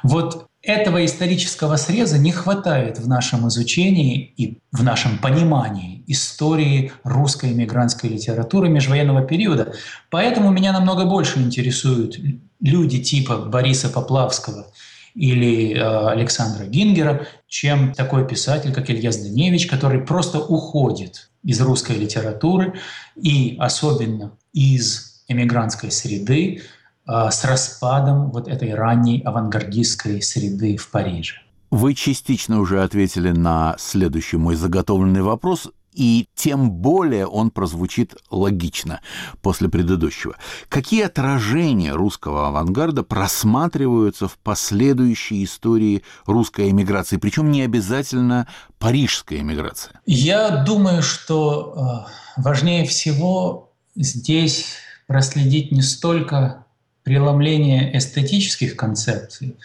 [0.05, 7.53] Вот этого исторического среза не хватает в нашем изучении и в нашем понимании истории русской
[7.53, 9.73] иммигрантской литературы межвоенного периода.
[10.11, 12.19] Поэтому меня намного больше интересуют
[12.61, 14.67] люди типа Бориса Поплавского
[15.15, 21.97] или э, Александра Гингера, чем такой писатель, как Илья Зданевич, который просто уходит из русской
[21.97, 22.75] литературы
[23.17, 26.61] и особенно из эмигрантской среды
[27.09, 31.37] с распадом вот этой ранней авангардистской среды в Париже.
[31.71, 35.69] Вы частично уже ответили на следующий мой заготовленный вопрос
[35.99, 39.01] и тем более он прозвучит логично
[39.43, 40.37] после предыдущего.
[40.69, 48.47] Какие отражения русского авангарда просматриваются в последующей истории русской эмиграции, причем не обязательно
[48.79, 50.01] парижская эмиграция?
[50.07, 54.77] Я думаю, что э, важнее всего здесь
[55.09, 56.65] проследить не столько
[57.09, 59.57] преломление эстетических концепций,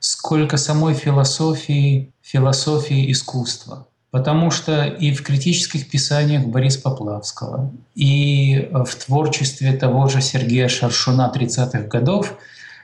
[0.00, 8.94] сколько самой философии, философии искусства– Потому что и в критических писаниях Бориса Поплавского, и в
[8.96, 12.34] творчестве того же Сергея Шаршуна 30-х годов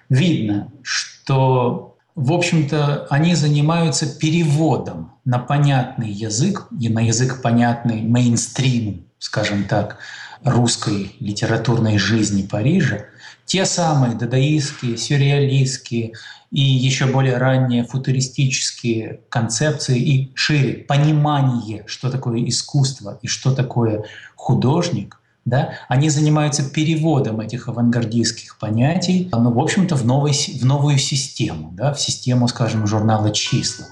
[0.09, 8.99] видно, что, в общем-то, они занимаются переводом на понятный язык, и на язык понятный мейнстриму,
[9.19, 9.99] скажем так,
[10.47, 13.07] русской литературной жизни Парижа,
[13.45, 16.13] те самые дадаистские, сюрреалистские,
[16.53, 24.05] и еще более ранние футуристические концепции и шире понимание, что такое искусство и что такое
[24.37, 30.99] художник, да, они занимаются переводом этих авангардистских понятий, ну, в общем-то, в, новой, в новую
[30.99, 33.87] систему, да, в систему, скажем, журнала «Числа»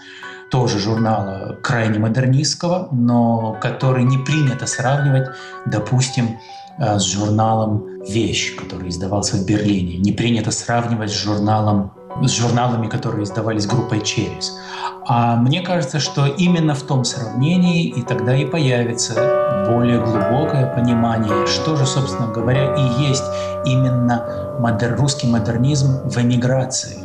[0.55, 5.31] тоже журнала крайне модернистского, но который не принято сравнивать,
[5.67, 6.39] допустим,
[6.79, 9.97] э, с журналом «Вещь», который издавался в Берлине.
[9.97, 11.91] Не принято сравнивать с журналом
[12.23, 14.57] с журналами, которые издавались группой «Через».
[15.09, 19.15] А мне кажется, что именно в том сравнении и тогда и появится
[19.69, 23.25] более глубокое понимание, что же, собственно говоря, и есть
[23.67, 26.99] именно модер, русский модернизм в эмиграции.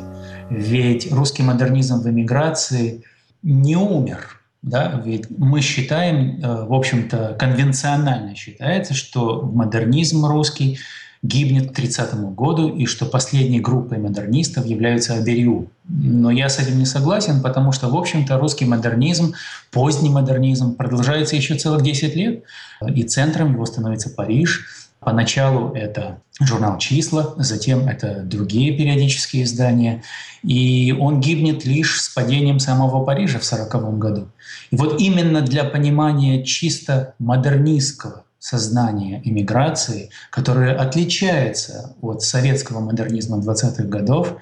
[0.52, 3.04] Ведь русский модернизм в эмиграции
[3.44, 4.40] не умер.
[4.62, 5.02] Да?
[5.06, 10.80] Ведь мы считаем, э, в общем-то, конвенционально считается, что модернизм русский
[11.22, 15.70] гибнет к 30 году и что последней группой модернистов являются Аберью.
[15.88, 19.34] Но я с этим не согласен, потому что, в общем-то, русский модернизм,
[19.72, 22.44] поздний модернизм продолжается еще целых 10 лет,
[22.88, 24.66] и центром его становится Париж.
[25.00, 30.04] Поначалу это журнал «Числа», затем это другие периодические издания,
[30.44, 34.28] и он гибнет лишь с падением самого Парижа в 1940 году.
[34.72, 43.84] И вот именно для понимания чисто модернистского сознание иммиграции, которое отличается от советского модернизма 20-х
[43.84, 44.36] годов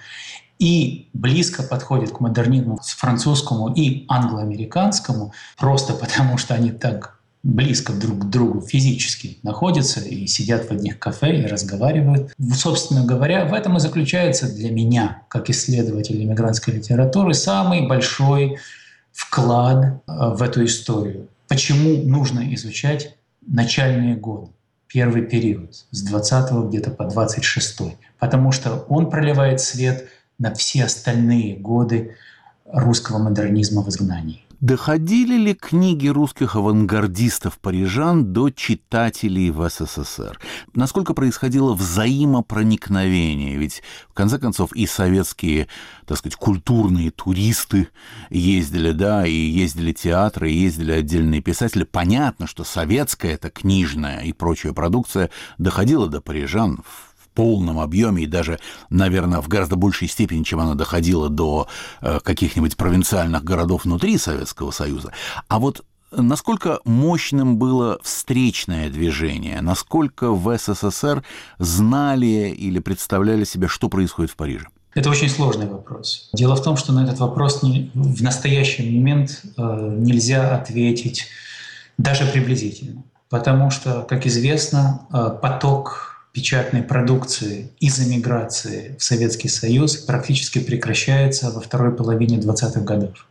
[0.59, 8.25] и близко подходит к модернизму французскому и англоамериканскому, просто потому что они так близко друг
[8.25, 12.33] к другу физически находятся и сидят в одних кафе и разговаривают.
[12.53, 18.57] Собственно говоря, в этом и заключается для меня, как исследователя иммигрантской литературы, самый большой
[19.11, 21.27] вклад э, в эту историю.
[21.47, 24.51] Почему нужно изучать начальные годы,
[24.87, 31.55] первый период, с 20 где-то по 26, потому что он проливает свет на все остальные
[31.55, 32.15] годы
[32.65, 34.46] русского модернизма в изгнании.
[34.59, 40.39] Доходили ли книги русских авангардистов-парижан до читателей в СССР?
[40.73, 43.55] Насколько происходило взаимопроникновение?
[43.55, 45.67] Ведь, в конце концов, и советские,
[46.07, 47.89] так сказать, культурные туристы
[48.31, 51.83] ездили, да, и ездили театры, ездили отдельные писатели.
[51.83, 57.06] Понятно, что советская, это книжная и прочая продукция доходила до парижан в
[57.37, 58.57] полном объеме и даже,
[58.89, 61.67] наверное, в гораздо большей степени, чем она доходила до
[62.01, 65.11] э, каких-нибудь провинциальных городов внутри Советского Союза.
[65.47, 69.59] А вот Насколько мощным было встречное движение?
[69.59, 71.21] Насколько в СССР
[71.59, 74.67] знали или представляли себе, что происходит в Париже?
[74.95, 76.29] Это очень сложный вопрос.
[76.33, 81.25] Дело в том, что на этот вопрос не, в настоящий момент э, нельзя ответить
[81.97, 83.03] даже приблизительно.
[83.29, 91.49] Потому что, как известно, э, поток печатной продукции из эмиграции в Советский Союз практически прекращается
[91.49, 93.25] во второй половине 20-х годов.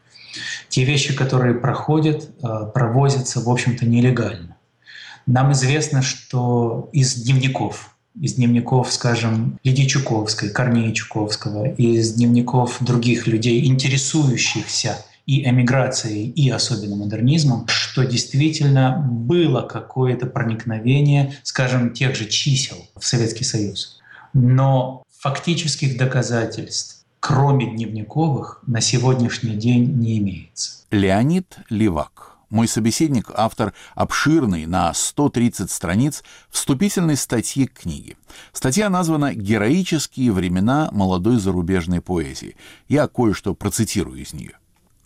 [0.68, 4.56] Те вещи, которые проходят, э, провозятся, в общем-то, нелегально.
[5.24, 13.28] Нам известно, что из дневников, из дневников, скажем, Лидии Чуковской, Корнея Чуковского, из дневников других
[13.28, 22.26] людей, интересующихся и эмиграцией, и особенно модернизмом, что действительно было какое-то проникновение, скажем, тех же
[22.26, 24.00] чисел в Советский Союз.
[24.32, 30.84] Но фактических доказательств кроме дневниковых, на сегодняшний день не имеется.
[30.92, 38.16] Леонид Левак мой собеседник– автор обширной на 130 страниц вступительной статьи к книге.
[38.52, 42.56] Статья названа «Героические времена молодой зарубежной поэзии».
[42.88, 44.52] Я кое-что процитирую из нее.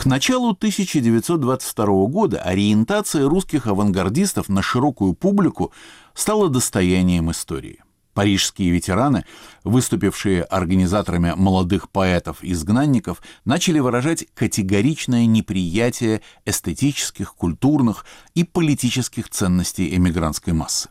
[0.00, 5.74] К началу 1922 года ориентация русских авангардистов на широкую публику
[6.14, 7.82] стала достоянием истории.
[8.20, 9.24] Парижские ветераны,
[9.64, 18.04] выступившие организаторами молодых поэтов-изгнанников, начали выражать категоричное неприятие эстетических, культурных
[18.34, 20.90] и политических ценностей эмигрантской массы.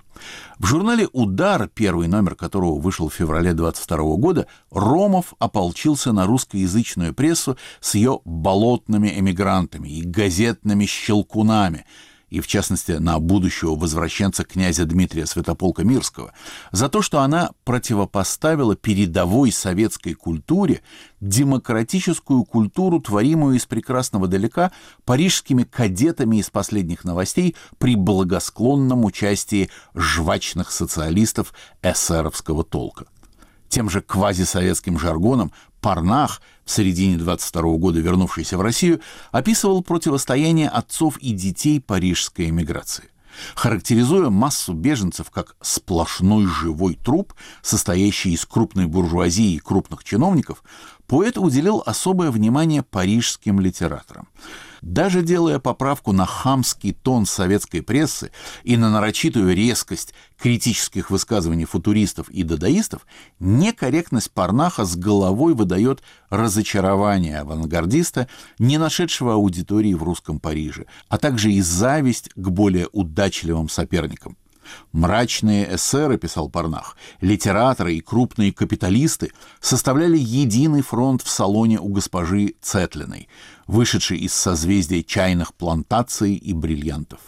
[0.57, 7.13] В журнале «Удар», первый номер которого вышел в феврале 22 года, Ромов ополчился на русскоязычную
[7.13, 11.85] прессу с ее болотными эмигрантами и газетными щелкунами–
[12.29, 16.33] и в частности на будущего возвращенца князя Дмитрия Святополка Мирского,
[16.71, 20.81] за то, что она противопоставила передовой советской культуре
[21.19, 24.71] демократическую культуру, творимую из прекрасного далека
[25.05, 33.05] парижскими кадетами из последних новостей при благосклонном участии жвачных социалистов эсеровского толка.
[33.69, 35.51] Тем же квазисоветским жаргоном
[35.81, 39.01] Парнах, в середине 22 года вернувшийся в Россию,
[39.31, 43.09] описывал противостояние отцов и детей парижской эмиграции.
[43.55, 50.63] Характеризуя массу беженцев как сплошной живой труп, состоящий из крупной буржуазии и крупных чиновников,
[51.09, 54.29] поэт уделил особое внимание парижским литераторам–
[54.81, 58.31] даже делая поправку на хамский тон советской прессы
[58.63, 63.05] и на нарочитую резкость критических высказываний футуристов и дадаистов,
[63.39, 71.51] некорректность Парнаха с головой выдает разочарование авангардиста, не нашедшего аудитории в русском Париже, а также
[71.51, 74.37] и зависть к более удачливым соперникам.
[74.91, 82.55] Мрачные эсеры, писал Парнах, литераторы и крупные капиталисты составляли единый фронт в салоне у госпожи
[82.61, 83.27] Цетлиной,
[83.67, 87.19] вышедшей из созвездия чайных плантаций и бриллиантов.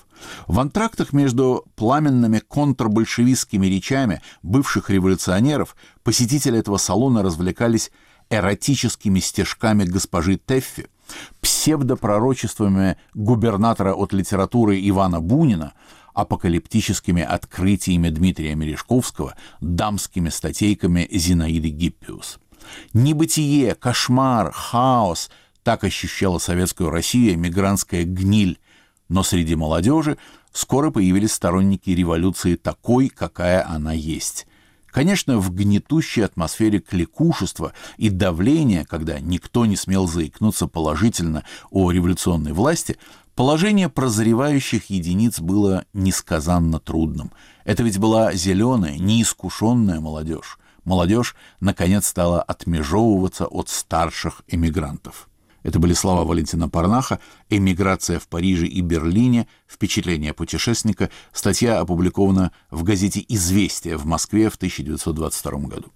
[0.48, 7.92] В антрактах между пламенными контрбольшевистскими речами бывших революционеров посетители этого салона развлекались
[8.30, 10.88] эротическими стежками госпожи Теффи,
[11.42, 15.74] псевдопророчествами губернатора от литературы Ивана Бунина,
[16.14, 22.39] апокалиптическими открытиями Дмитрия Мережковского, дамскими статейками Зинаиды Гиппиус.
[22.93, 25.30] Небытие, кошмар, хаос–
[25.64, 28.59] так ощущала советскую Россию мигрантская гниль,
[29.09, 30.18] но среди молодежи
[30.51, 34.47] скоро появились сторонники революции такой, какая она есть.
[34.88, 42.51] Конечно, в гнетущей атмосфере кликушества и давления, когда никто не смел заикнуться положительно о революционной
[42.51, 42.97] власти,
[43.36, 47.32] положение прозревающих единиц было несказанно трудным.
[47.64, 50.58] Это ведь была зеленая, неискушенная молодежь.
[50.84, 55.30] Молодежь, наконец, стала отмежевываться от старших эмигрантов.
[55.64, 57.20] Это были слова Валентина Парнаха
[57.50, 59.48] «Эмиграция в Париже и Берлине.
[59.68, 61.12] Впечатление путешественника».
[61.34, 65.92] Статья опубликована в газете «Известия» в Москве в 1922 году.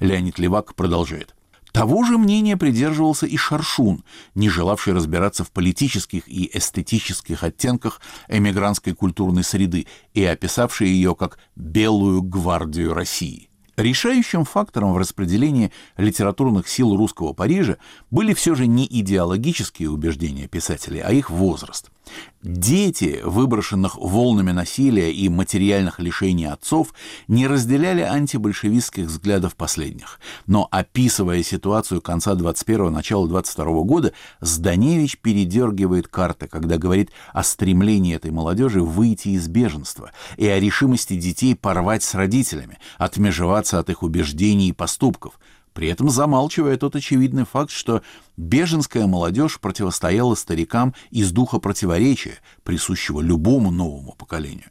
[0.00, 1.34] Леонид Левак продолжает.
[1.72, 4.04] Того же мнения придерживался и Шаршун,
[4.34, 11.38] не желавший разбираться в политических и эстетических оттенках эмигрантской культурной среды и описавший ее как
[11.54, 13.48] «белую гвардию России».
[13.76, 17.78] Решающим фактором в распределении литературных сил русского Парижа
[18.10, 21.90] были все же не идеологические убеждения писателей, а их возраст–
[22.42, 26.94] Дети, выброшенных волнами насилия и материальных лишений отцов,
[27.28, 30.18] не разделяли антибольшевистских взглядов последних.
[30.46, 38.16] Но, описывая ситуацию конца 21-го, начала 22 года, Зданевич передергивает карты, когда говорит о стремлении
[38.16, 44.02] этой молодежи выйти из беженства и о решимости детей порвать с родителями, отмежеваться от их
[44.02, 45.38] убеждений и поступков–
[45.72, 48.02] при этом замалчивая тот очевидный факт, что
[48.36, 54.70] беженская молодежь противостояла старикам из духа противоречия, присущего любому новому поколению.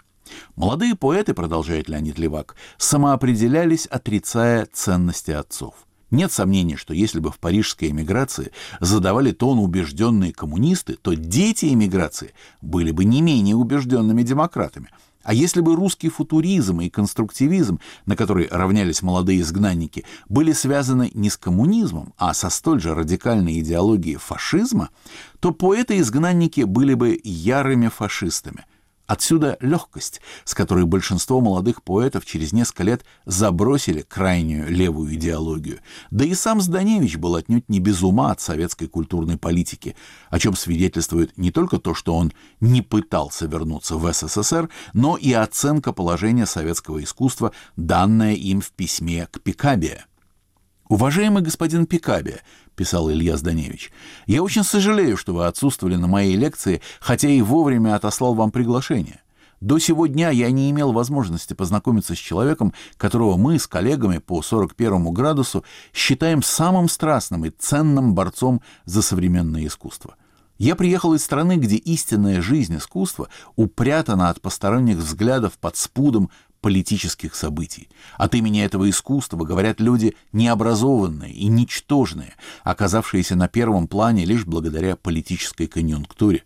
[0.56, 5.74] Молодые поэты, продолжает Леонид Левак, самоопределялись, отрицая ценности отцов.
[6.12, 12.34] Нет сомнений, что если бы в парижской эмиграции задавали тон убежденные коммунисты, то дети эмиграции
[12.62, 14.90] были бы не менее убежденными демократами–
[15.30, 21.30] а если бы русский футуризм и конструктивизм, на который равнялись молодые изгнанники, были связаны не
[21.30, 24.90] с коммунизмом, а со столь же радикальной идеологией фашизма,
[25.40, 28.66] то поэты-изгнанники были бы ярыми фашистами–
[29.10, 35.80] Отсюда легкость, с которой большинство молодых поэтов через несколько лет забросили крайнюю левую идеологию.
[36.12, 39.96] Да и сам Зданевич был отнюдь не без ума от советской культурной политики,
[40.30, 45.34] о чем свидетельствует не только то, что он не пытался вернуться в СССР, но и
[45.34, 50.06] оценка положения советского искусства, данная им в письме к Пикабия.
[50.90, 52.42] «Уважаемый господин Пикаби»,—
[52.80, 53.92] писал Илья Зданевич,—
[54.26, 59.20] «я очень сожалею, что вы отсутствовали на моей лекции, хотя и вовремя отослал вам приглашение.
[59.60, 64.42] До сего дня я не имел возможности познакомиться с человеком, которого мы с коллегами по
[64.42, 70.16] 41 градусу считаем самым страстным и ценным борцом за современное искусство.
[70.58, 73.28] Я приехал из страны, где истинная жизнь искусства
[73.58, 76.30] упрятана от посторонних взглядов под спудом
[76.62, 77.90] политических событий.
[78.18, 82.34] От имени этого искусства говорят люди необразованные и ничтожные,
[82.64, 86.44] оказавшиеся на первом плане лишь благодаря политической конъюнктуре.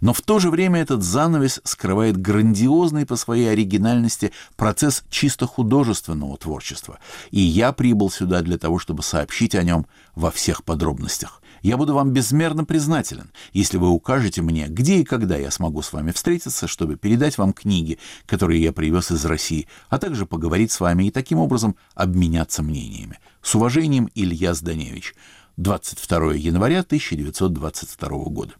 [0.00, 6.36] Но в то же время этот занавес скрывает грандиозный по своей оригинальности процесс чисто художественного
[6.36, 6.98] творчества,
[7.30, 11.42] и я прибыл сюда для того, чтобы сообщить о нем во всех подробностях.
[11.64, 15.94] Я буду вам безмерно признателен, если вы укажете мне, где и когда я смогу с
[15.94, 20.80] вами встретиться, чтобы передать вам книги, которые я привез из России, а также поговорить с
[20.80, 23.18] вами и таким образом обменяться мнениями.
[23.40, 25.14] С уважением, Илья Зданевич.
[25.56, 28.52] 22 января 1922 года.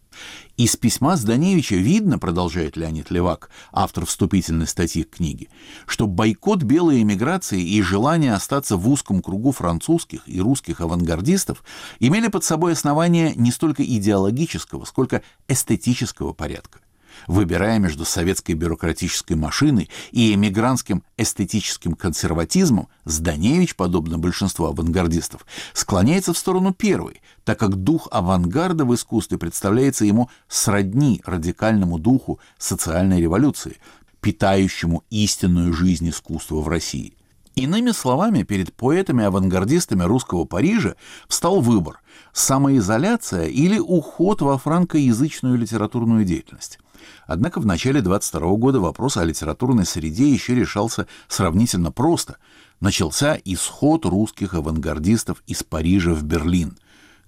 [0.57, 5.49] Из письма Зданевича видно, продолжает Леонид Левак, автор вступительной статьи к книге,
[5.85, 11.63] что бойкот белой эмиграции и желание остаться в узком кругу французских и русских авангардистов
[11.99, 16.79] имели под собой основания не столько идеологического, сколько эстетического порядка
[17.27, 26.37] выбирая между советской бюрократической машиной и эмигрантским эстетическим консерватизмом, Зданевич, подобно большинству авангардистов, склоняется в
[26.37, 33.77] сторону первой, так как дух авангарда в искусстве представляется ему сродни радикальному духу социальной революции,
[34.21, 37.15] питающему истинную жизнь искусства в России.
[37.55, 40.95] Иными словами, перед поэтами-авангардистами русского Парижа
[41.29, 42.01] встал выбор–
[42.33, 46.79] самоизоляция или уход во франкоязычную литературную деятельность.
[47.27, 52.37] Однако в начале 22 года вопрос о литературной среде еще решался сравнительно просто.
[52.79, 56.77] Начался исход русских авангардистов из Парижа в Берлин.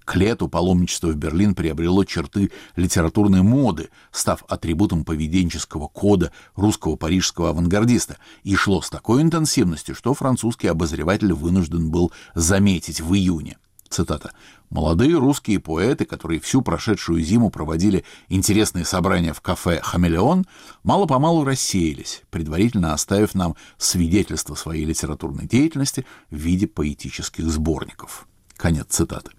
[0.04, 7.50] К лету паломничество в Берлин приобрело черты литературной моды, став атрибутом поведенческого кода русского парижского
[7.50, 13.58] авангардиста, и шло с такой интенсивностью, что французский обозреватель вынужден был заметить в июне–
[13.90, 14.32] Цитата.
[14.70, 20.46] «Молодые русские поэты, которые всю прошедшую зиму проводили интересные собрания в кафе «Хамелеон»,
[20.82, 28.28] мало-помалу рассеялись, предварительно оставив нам свидетельство своей литературной деятельности в виде поэтических сборников».
[28.56, 29.30] Конец цитаты.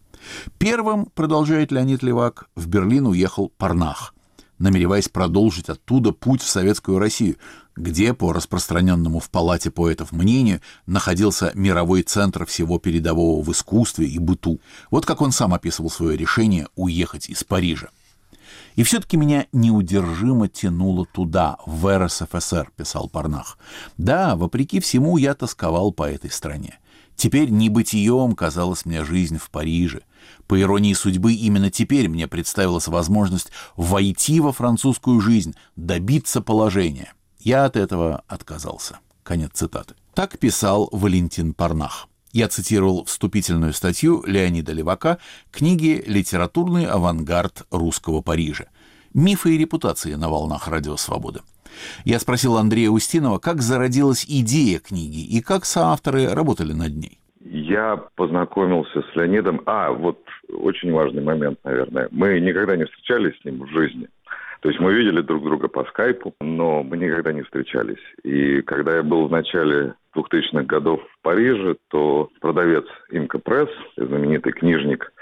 [0.57, 4.13] Первым, продолжает Леонид Левак, в Берлин уехал Парнах–
[4.59, 7.37] намереваясь продолжить оттуда путь в Советскую Россию,
[7.75, 14.19] где, по распространенному в палате поэтов мнению, находился мировой центр всего передового в искусстве и
[14.19, 14.59] быту.
[14.91, 17.89] Вот как он сам описывал свое решение уехать из Парижа.
[18.75, 23.57] И все-таки меня неудержимо тянуло туда, в РСФСР, писал Парнах.
[23.97, 26.79] Да, вопреки всему, я тосковал по этой стране.
[27.15, 30.01] Теперь небытием казалась мне жизнь в Париже.
[30.47, 37.13] По иронии судьбы, именно теперь мне представилась возможность войти во французскую жизнь, добиться положения.
[37.39, 38.99] Я от этого отказался.
[39.23, 39.95] Конец цитаты.
[40.13, 42.07] Так писал Валентин Парнах.
[42.31, 45.17] Я цитировал вступительную статью Леонида Левака
[45.51, 48.65] книги «Литературный авангард русского Парижа.
[49.13, 51.41] Мифы и репутации на волнах Радио Свободы».
[52.05, 57.18] Я спросил Андрея Устинова, как зародилась идея книги и как соавторы работали над ней.
[57.69, 59.61] Я познакомился с Леонидом.
[59.67, 60.17] А, вот
[60.51, 62.07] очень важный момент, наверное.
[62.09, 64.07] Мы никогда не встречались с ним в жизни.
[64.61, 68.01] То есть мы видели друг друга по скайпу, но мы никогда не встречались.
[68.23, 74.51] И когда я был в начале 2000-х годов в Париже, то продавец Имка Пресс, знаменитый
[74.51, 75.13] книжник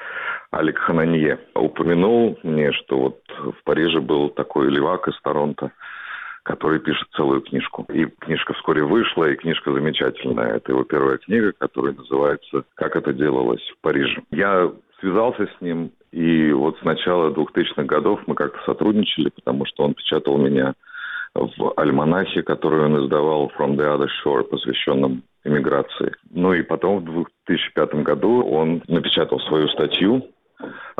[0.54, 5.74] Алик Хананье, упомянул мне, что вот в Париже был такой левак из Торонто,
[6.48, 7.86] который пишет целую книжку.
[7.93, 10.56] И книжка вскоре вышла, и книжка замечательная.
[10.56, 14.22] Это его первая книга, которая называется «Как это делалось в Париже».
[14.32, 14.72] Я
[15.02, 19.93] связался с ним, и вот с начала 2000-х годов мы как-то сотрудничали, потому что он
[19.93, 20.74] печатал меня
[21.36, 26.14] в альманахе, который он издавал «From the Other Shore», посвященном иммиграции.
[26.32, 30.26] Ну и потом в 2005 году он напечатал свою статью.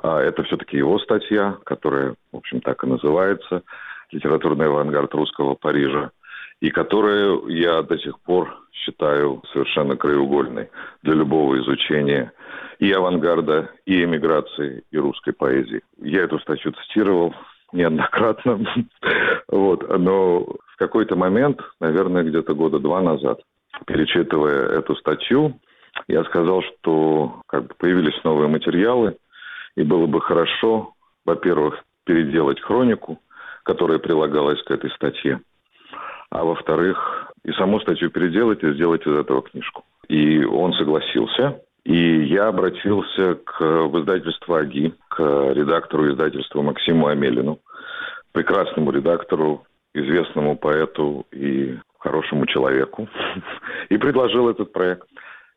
[0.04, 3.64] А это все-таки его статья, которая, в общем, так и называется
[4.12, 6.12] литературный авангард русского Парижа,
[6.60, 10.70] и которую я до сих пор считаю совершенно краеугольной
[11.04, 12.32] для любого изучения
[12.80, 15.82] и авангарда, и эмиграции, и русской поэзии.
[16.02, 17.34] Я эту статью цитировал
[17.74, 18.60] неоднократно,
[19.48, 23.42] вот, но в какой-то момент, наверное, где-то года два назад,
[23.86, 25.60] перечитывая эту статью,
[26.08, 29.18] я сказал, что как бы появились новые материалы,
[29.76, 30.94] и было бы хорошо,
[31.26, 33.20] во-первых, переделать хронику,
[33.68, 35.42] которая прилагалась к этой статье.
[36.30, 39.84] А во-вторых, и саму статью переделать и сделать из этого книжку.
[40.08, 41.62] И он согласился.
[41.84, 45.20] И я обратился к, в издательство АГИ, к
[45.54, 47.60] редактору издательства Максиму Амелину,
[48.32, 53.10] прекрасному редактору, известному поэту и хорошему человеку,
[53.90, 55.08] и предложил этот проект.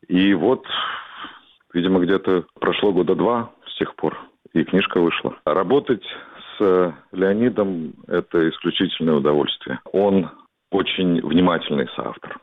[0.08, 0.64] И вот,
[1.72, 4.18] видимо, где-то прошло года два с тех пор,
[4.52, 5.36] и книжка вышла.
[5.44, 6.04] Работать
[6.60, 9.80] с Леонидом– это исключительное удовольствие.
[9.92, 10.30] Он
[10.70, 12.38] очень внимательный соавтор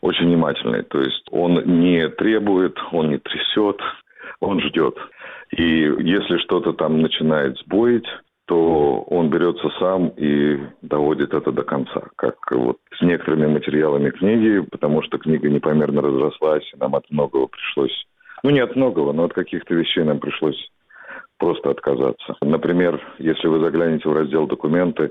[0.00, 0.82] очень внимательный.
[0.82, 3.80] То есть он не требует, он не трясет,
[4.40, 4.96] он ждет.
[5.50, 8.06] И если что-то там начинает сбоить,
[8.46, 12.08] то он берется сам и доводит это до конца.
[12.16, 17.46] Как вот с некоторыми материалами книги, потому что книга непомерно разрослась, и нам от многого
[17.46, 18.06] пришлось...
[18.42, 20.70] Ну, не от многого, но от каких-то вещей нам пришлось
[21.40, 22.36] просто отказаться.
[22.42, 25.10] Например, если вы заглянете в раздел «Документы»,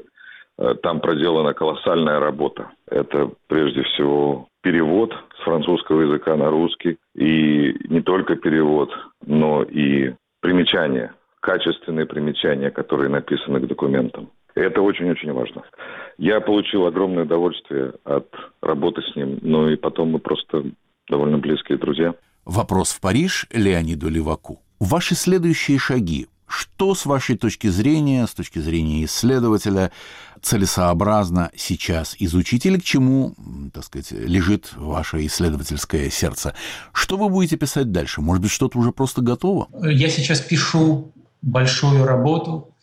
[0.58, 2.72] э, там проделана колоссальная работа.
[2.90, 6.98] Это прежде всего перевод с французского языка на русский.
[7.16, 8.92] И не только перевод,
[9.26, 14.30] но и примечания, качественные примечания, которые написаны к документам.
[14.56, 15.64] Это очень-очень важно.
[16.18, 18.28] Я получил огромное удовольствие от
[18.62, 20.64] работы с ним, ну и потом мы просто
[21.10, 22.14] довольно близкие друзья.
[22.46, 24.60] Вопрос в Париж Леониду Леваку.
[24.80, 29.92] Ваши следующие шаги что, с вашей точки зрения, с точки зрения исследователя,
[30.42, 33.36] целесообразно сейчас изучить или к чему,
[33.74, 36.56] так сказать, лежит ваше исследовательское сердце?
[36.92, 38.22] Что вы будете писать дальше?
[38.22, 39.68] Может быть, что-то уже просто готово?
[39.84, 42.74] Я сейчас пишу большую работу,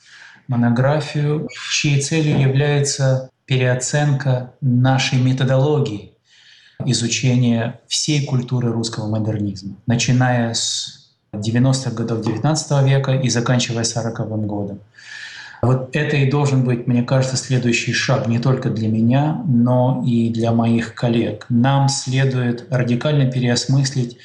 [0.47, 6.13] монографию, чьей целью является переоценка нашей методологии
[6.85, 11.06] изучения всей культуры русского модернизма, начиная с
[11.41, 14.80] 90-х годов 19 века и заканчивая 40-м годом.
[15.62, 20.28] Вот это и должен быть, мне кажется, следующий шаг не только для меня, но и
[20.30, 21.47] для моих коллег.
[21.49, 24.18] Нам следует радикально переосмыслить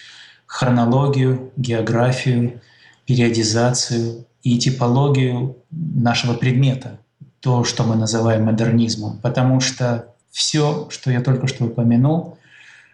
[0.45, 2.61] хронологию, географию,
[3.05, 6.99] периодизацию и типологию нашего предмета,
[7.39, 9.17] то, что мы называем модернизмом.
[9.19, 12.37] Потому что все, что я только что упомянул,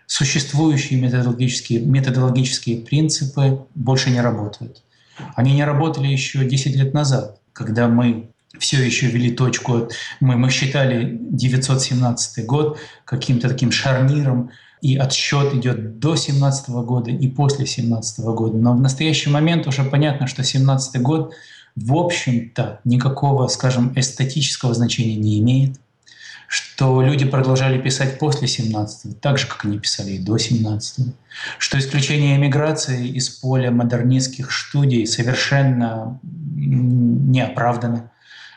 [0.08, 4.82] существующие методологические, методологические принципы больше не работают.
[5.36, 9.90] Они не работали еще 10 лет назад, когда мы все еще вели точку,
[10.20, 14.50] мы, мы считали 917 год каким-то таким шарниром,
[14.82, 18.58] и отсчет идет до 17 года и после 17 года.
[18.58, 21.34] Но в настоящий момент уже понятно, что 17 год
[21.76, 25.80] в общем-то никакого, скажем, эстетического значения не имеет
[26.48, 31.14] что люди продолжали писать после 17 так же, как они писали и до 17
[31.60, 38.12] что исключение эмиграции из поля модернистских студий совершенно не оправдано,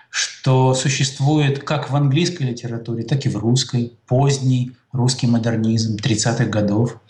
[0.08, 7.00] что существует как в английской литературе, так и в русской поздний русский модернизм 30-х годов.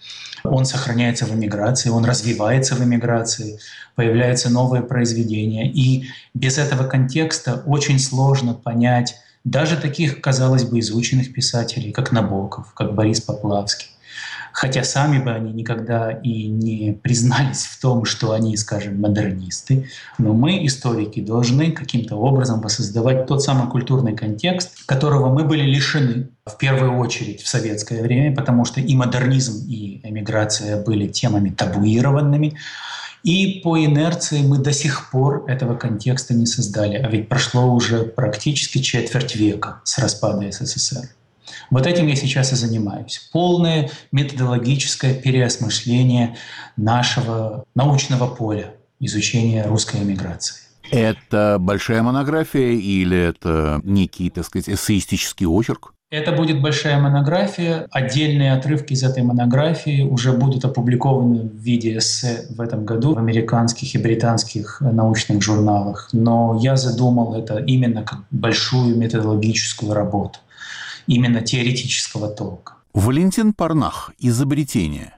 [0.43, 3.59] Он сохраняется в эмиграции, он развивается в эмиграции,
[3.95, 5.71] появляются новые произведения.
[5.71, 12.73] И без этого контекста очень сложно понять даже таких, казалось бы, изученных писателей, как Набоков,
[12.75, 13.89] как Борис Поплавский.
[14.53, 19.89] Хотя сами бы они никогда и не признались в том, что они, скажем, модернисты.
[20.19, 26.29] Но мы, историки, должны каким-то образом воссоздавать тот самый культурный контекст, которого мы были лишены
[26.45, 32.57] в первую очередь в советское время, потому что и модернизм, и эмиграция были темами табуированными.
[33.23, 36.97] И по инерции мы до сих пор этого контекста не создали.
[36.97, 41.09] А ведь прошло уже практически четверть века с распада СССР.
[41.71, 43.29] Вот этим я сейчас и занимаюсь.
[43.33, 46.37] Полное методологическое переосмысление
[46.77, 50.57] нашего научного поля изучения русской эмиграции.
[50.91, 55.95] Это большая монография или это некий, так сказать, эссеистический очерк?
[56.11, 57.87] Это будет большая монография.
[57.93, 63.19] Отдельные отрывки из этой монографии уже будут опубликованы в виде эссе в этом году в
[63.19, 66.09] американских и британских научных журналах.
[66.13, 70.41] Но я задумал это именно как большую методологическую работу,
[71.07, 72.75] именно теоретического толка.
[72.93, 74.11] Валентин Парнах.
[74.19, 75.15] Изобретение.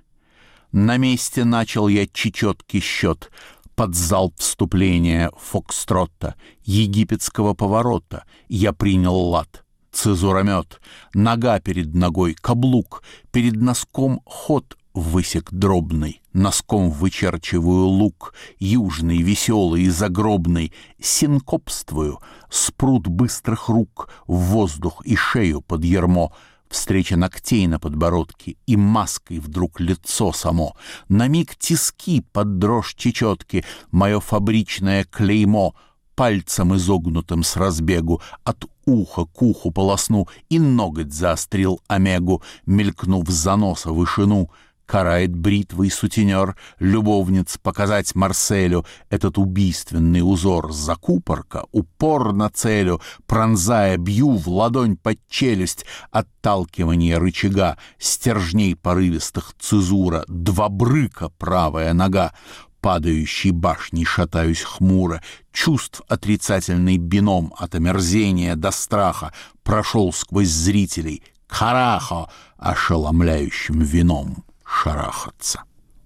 [0.72, 3.30] На месте начал я чечеткий счет
[3.74, 6.34] под залп вступления Фокстротта,
[6.66, 8.24] египетского поворота.
[8.51, 9.61] Я принял лад
[9.93, 10.80] цезуромет,
[11.14, 19.88] нога перед ногой, каблук, перед носком ход высек дробный, носком вычерчиваю лук, южный, веселый и
[19.88, 22.20] загробный, синкопствую,
[22.51, 26.32] спрут быстрых рук, в воздух и шею под ермо,
[26.68, 30.74] встреча ногтей на подбородке и маской вдруг лицо само,
[31.09, 35.74] на миг тиски под дрожь чечетки, мое фабричное клеймо—
[36.14, 43.56] пальцем изогнутым с разбегу, от уха к уху полосну и ноготь заострил омегу, мелькнув за
[43.56, 44.50] носа вышину,
[44.92, 48.84] карает бритвой сутенер любовниц показать Марселю.
[49.08, 57.78] Этот убийственный узор закупорка, упор на целю, пронзая, бью в ладонь под челюсть, отталкивание рычага,
[57.98, 62.34] стержней порывистых цезура, два брыка правая нога,
[62.82, 65.22] падающей башней шатаюсь хмуро,
[65.52, 72.28] чувств отрицательный бином от омерзения до страха прошел сквозь зрителей, карахо
[72.58, 75.62] ошеломляющим вином шарахаться.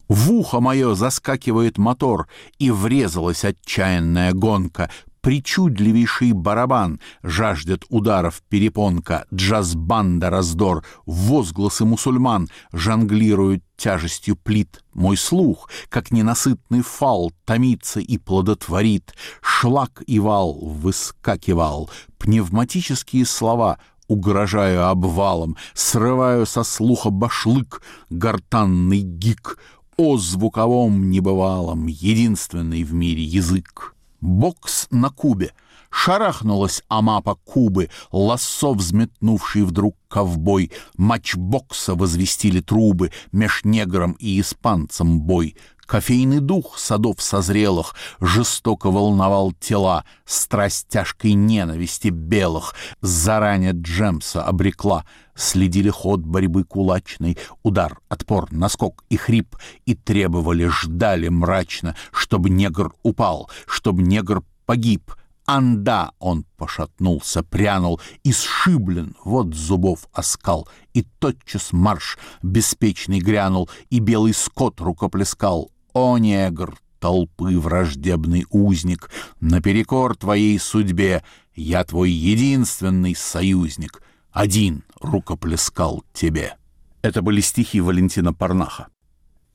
[0.09, 4.91] В ухо мое заскакивает мотор, и врезалась отчаянная гонка.
[5.27, 14.85] Причудливейший барабан жаждет ударов перепонка, джаз-банда раздор, возгласы мусульман жонглируют тяжестью плит.
[14.95, 19.15] Мой слух, как ненасытный фал, томится и плодотворит.
[19.43, 29.59] Шлак и вал выскакивал, пневматические слова— угрожаю обвалом, срываю со слуха башлык, гортанный гик,
[29.97, 33.96] о звуковом небывалом, единственный в мире язык.
[34.21, 35.53] Бокс на кубе.
[35.91, 40.73] Шарахнулась Амапа Кубы, лассо взметнувший вдруг ковбой.
[40.97, 45.57] Матч бокса возвестили трубы, меж негром и испанцем бой.
[45.87, 55.05] Кофейный дух садов созрелых Жестоко волновал тела, Страсть тяжкой ненависти белых Заранее Джемса обрекла.
[55.37, 62.93] Следили ход борьбы кулачной, Удар, отпор, наскок и хрип, И требовали, ждали мрачно, Чтоб негр
[63.03, 65.15] упал, чтоб негр погиб—
[65.47, 74.01] Анда он пошатнулся, прянул, и сшиблен, вот зубов оскал, и тотчас марш беспечный грянул, и
[74.01, 75.71] белый скот рукоплескал.
[75.99, 81.25] О, негр, толпы враждебный узник, Наперекор твоей судьбе
[81.55, 86.57] Я твой единственный союзник, Один рукоплескал тебе.
[87.01, 88.89] Это были стихи Валентина Парнаха.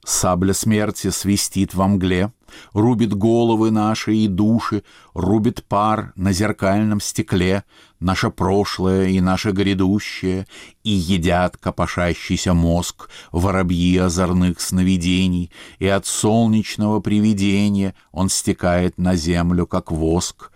[0.03, 2.31] Сабля смерти свистит во мгле,
[2.73, 4.83] Рубит головы наши и души,
[5.13, 7.63] Рубит пар на зеркальном стекле,
[7.99, 10.47] Наше прошлое и наше грядущее,
[10.83, 19.67] И едят копошащийся мозг Воробьи озорных сновидений, И от солнечного привидения Он стекает на землю,
[19.67, 20.50] как воск,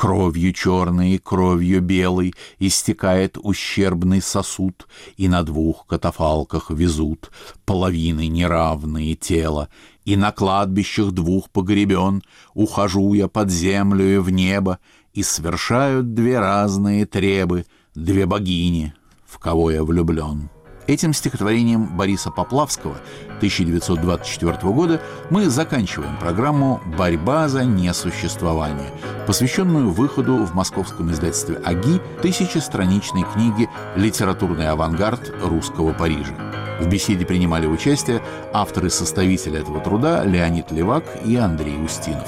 [0.00, 4.88] Кровью черной и кровью белой Истекает ущербный сосуд,
[5.18, 7.30] И на двух катафалках везут
[7.66, 9.68] Половины неравные тела,
[10.06, 12.22] И на кладбищах двух погребен
[12.54, 14.78] Ухожу я под землю и в небо,
[15.12, 18.94] И свершают две разные требы, Две богини,
[19.26, 20.48] в кого я влюблен.
[20.90, 22.96] Этим стихотворением Бориса Поплавского
[23.36, 28.90] 1924 года мы заканчиваем программу «Борьба за несуществование»,
[29.24, 36.34] посвященную выходу в московском издательстве «Аги» тысячестраничной книги «Литературный авангард русского Парижа».
[36.80, 38.20] В беседе принимали участие
[38.52, 42.26] авторы-составители этого труда Леонид Левак и Андрей Устинов.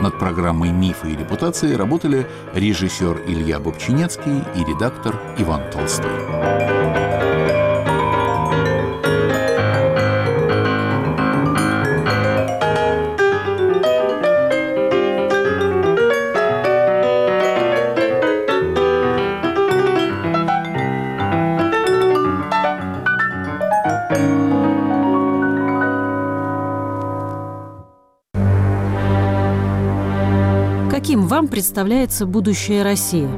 [0.00, 6.99] Над программой «Мифы и репутации» работали режиссер Илья Бобчинецкий и редактор Иван Толстой.
[31.30, 33.28] Вам представляется будущее России?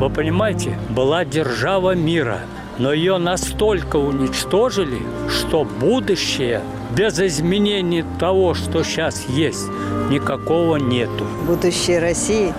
[0.00, 2.40] Вы понимаете, была держава мира,
[2.78, 4.98] но ее настолько уничтожили,
[5.28, 6.60] что будущее
[6.96, 9.68] без изменений того, что сейчас есть,
[10.10, 11.24] никакого нету.
[11.46, 12.52] Будущее России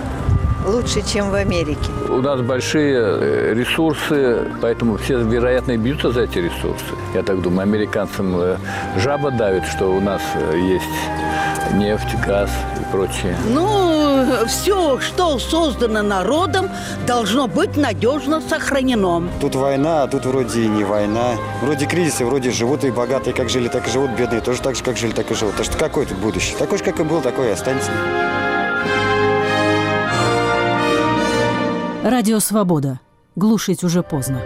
[0.65, 1.91] лучше, чем в Америке.
[2.09, 6.95] У нас большие э, ресурсы, поэтому все, вероятно, бьются за эти ресурсы.
[7.13, 8.57] Я так думаю, американцам э,
[8.97, 11.28] жаба давит, что у нас э, есть
[11.73, 12.49] нефть, газ
[12.79, 13.35] и прочее.
[13.49, 16.69] Ну, все, что создано народом,
[17.07, 19.23] должно быть надежно сохранено.
[19.39, 21.31] Тут война, а тут вроде и не война.
[21.61, 24.83] Вроде кризисы, вроде живут и богатые, как жили, так и живут, бедные тоже так же,
[24.83, 25.55] как жили, так и живут.
[25.55, 26.57] Так что какое тут будущее?
[26.57, 27.91] Такой же, как и был, такой и останется.
[32.03, 32.99] Радио «Свобода».
[33.35, 34.41] Глушить уже поздно.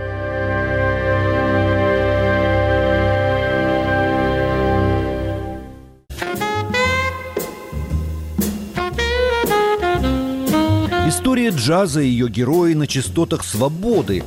[11.23, 14.25] История джаза и ее герои на частотах свободы.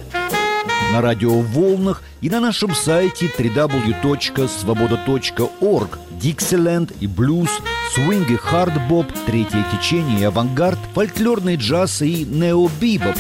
[0.95, 7.51] На радиоволнах и на нашем сайте www.svoboda.org Диксиленд и блюз,
[7.93, 13.15] свинг и хардбоп, третье течение и авангард, фольклорный джаз и необибоп.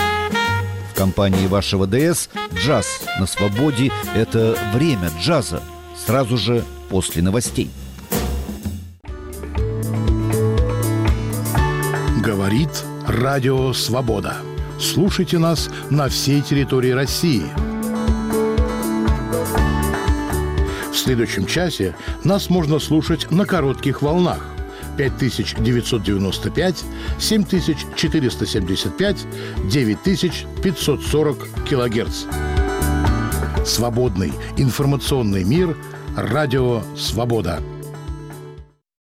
[0.94, 5.62] В компании вашего ДС джаз на свободе– это время джаза.
[6.06, 7.68] сразу же после новостей.
[12.24, 14.38] Говорит Радио Свобода.
[14.80, 17.44] Слушайте нас на всей территории России.
[20.90, 21.94] В следующем часе
[22.24, 24.44] нас можно слушать на коротких волнах
[24.96, 26.84] 5995,
[27.20, 29.26] 7475,
[29.70, 32.24] 9540 килогерц.
[33.64, 35.76] Свободный информационный мир.
[36.16, 37.60] Радио «Свобода».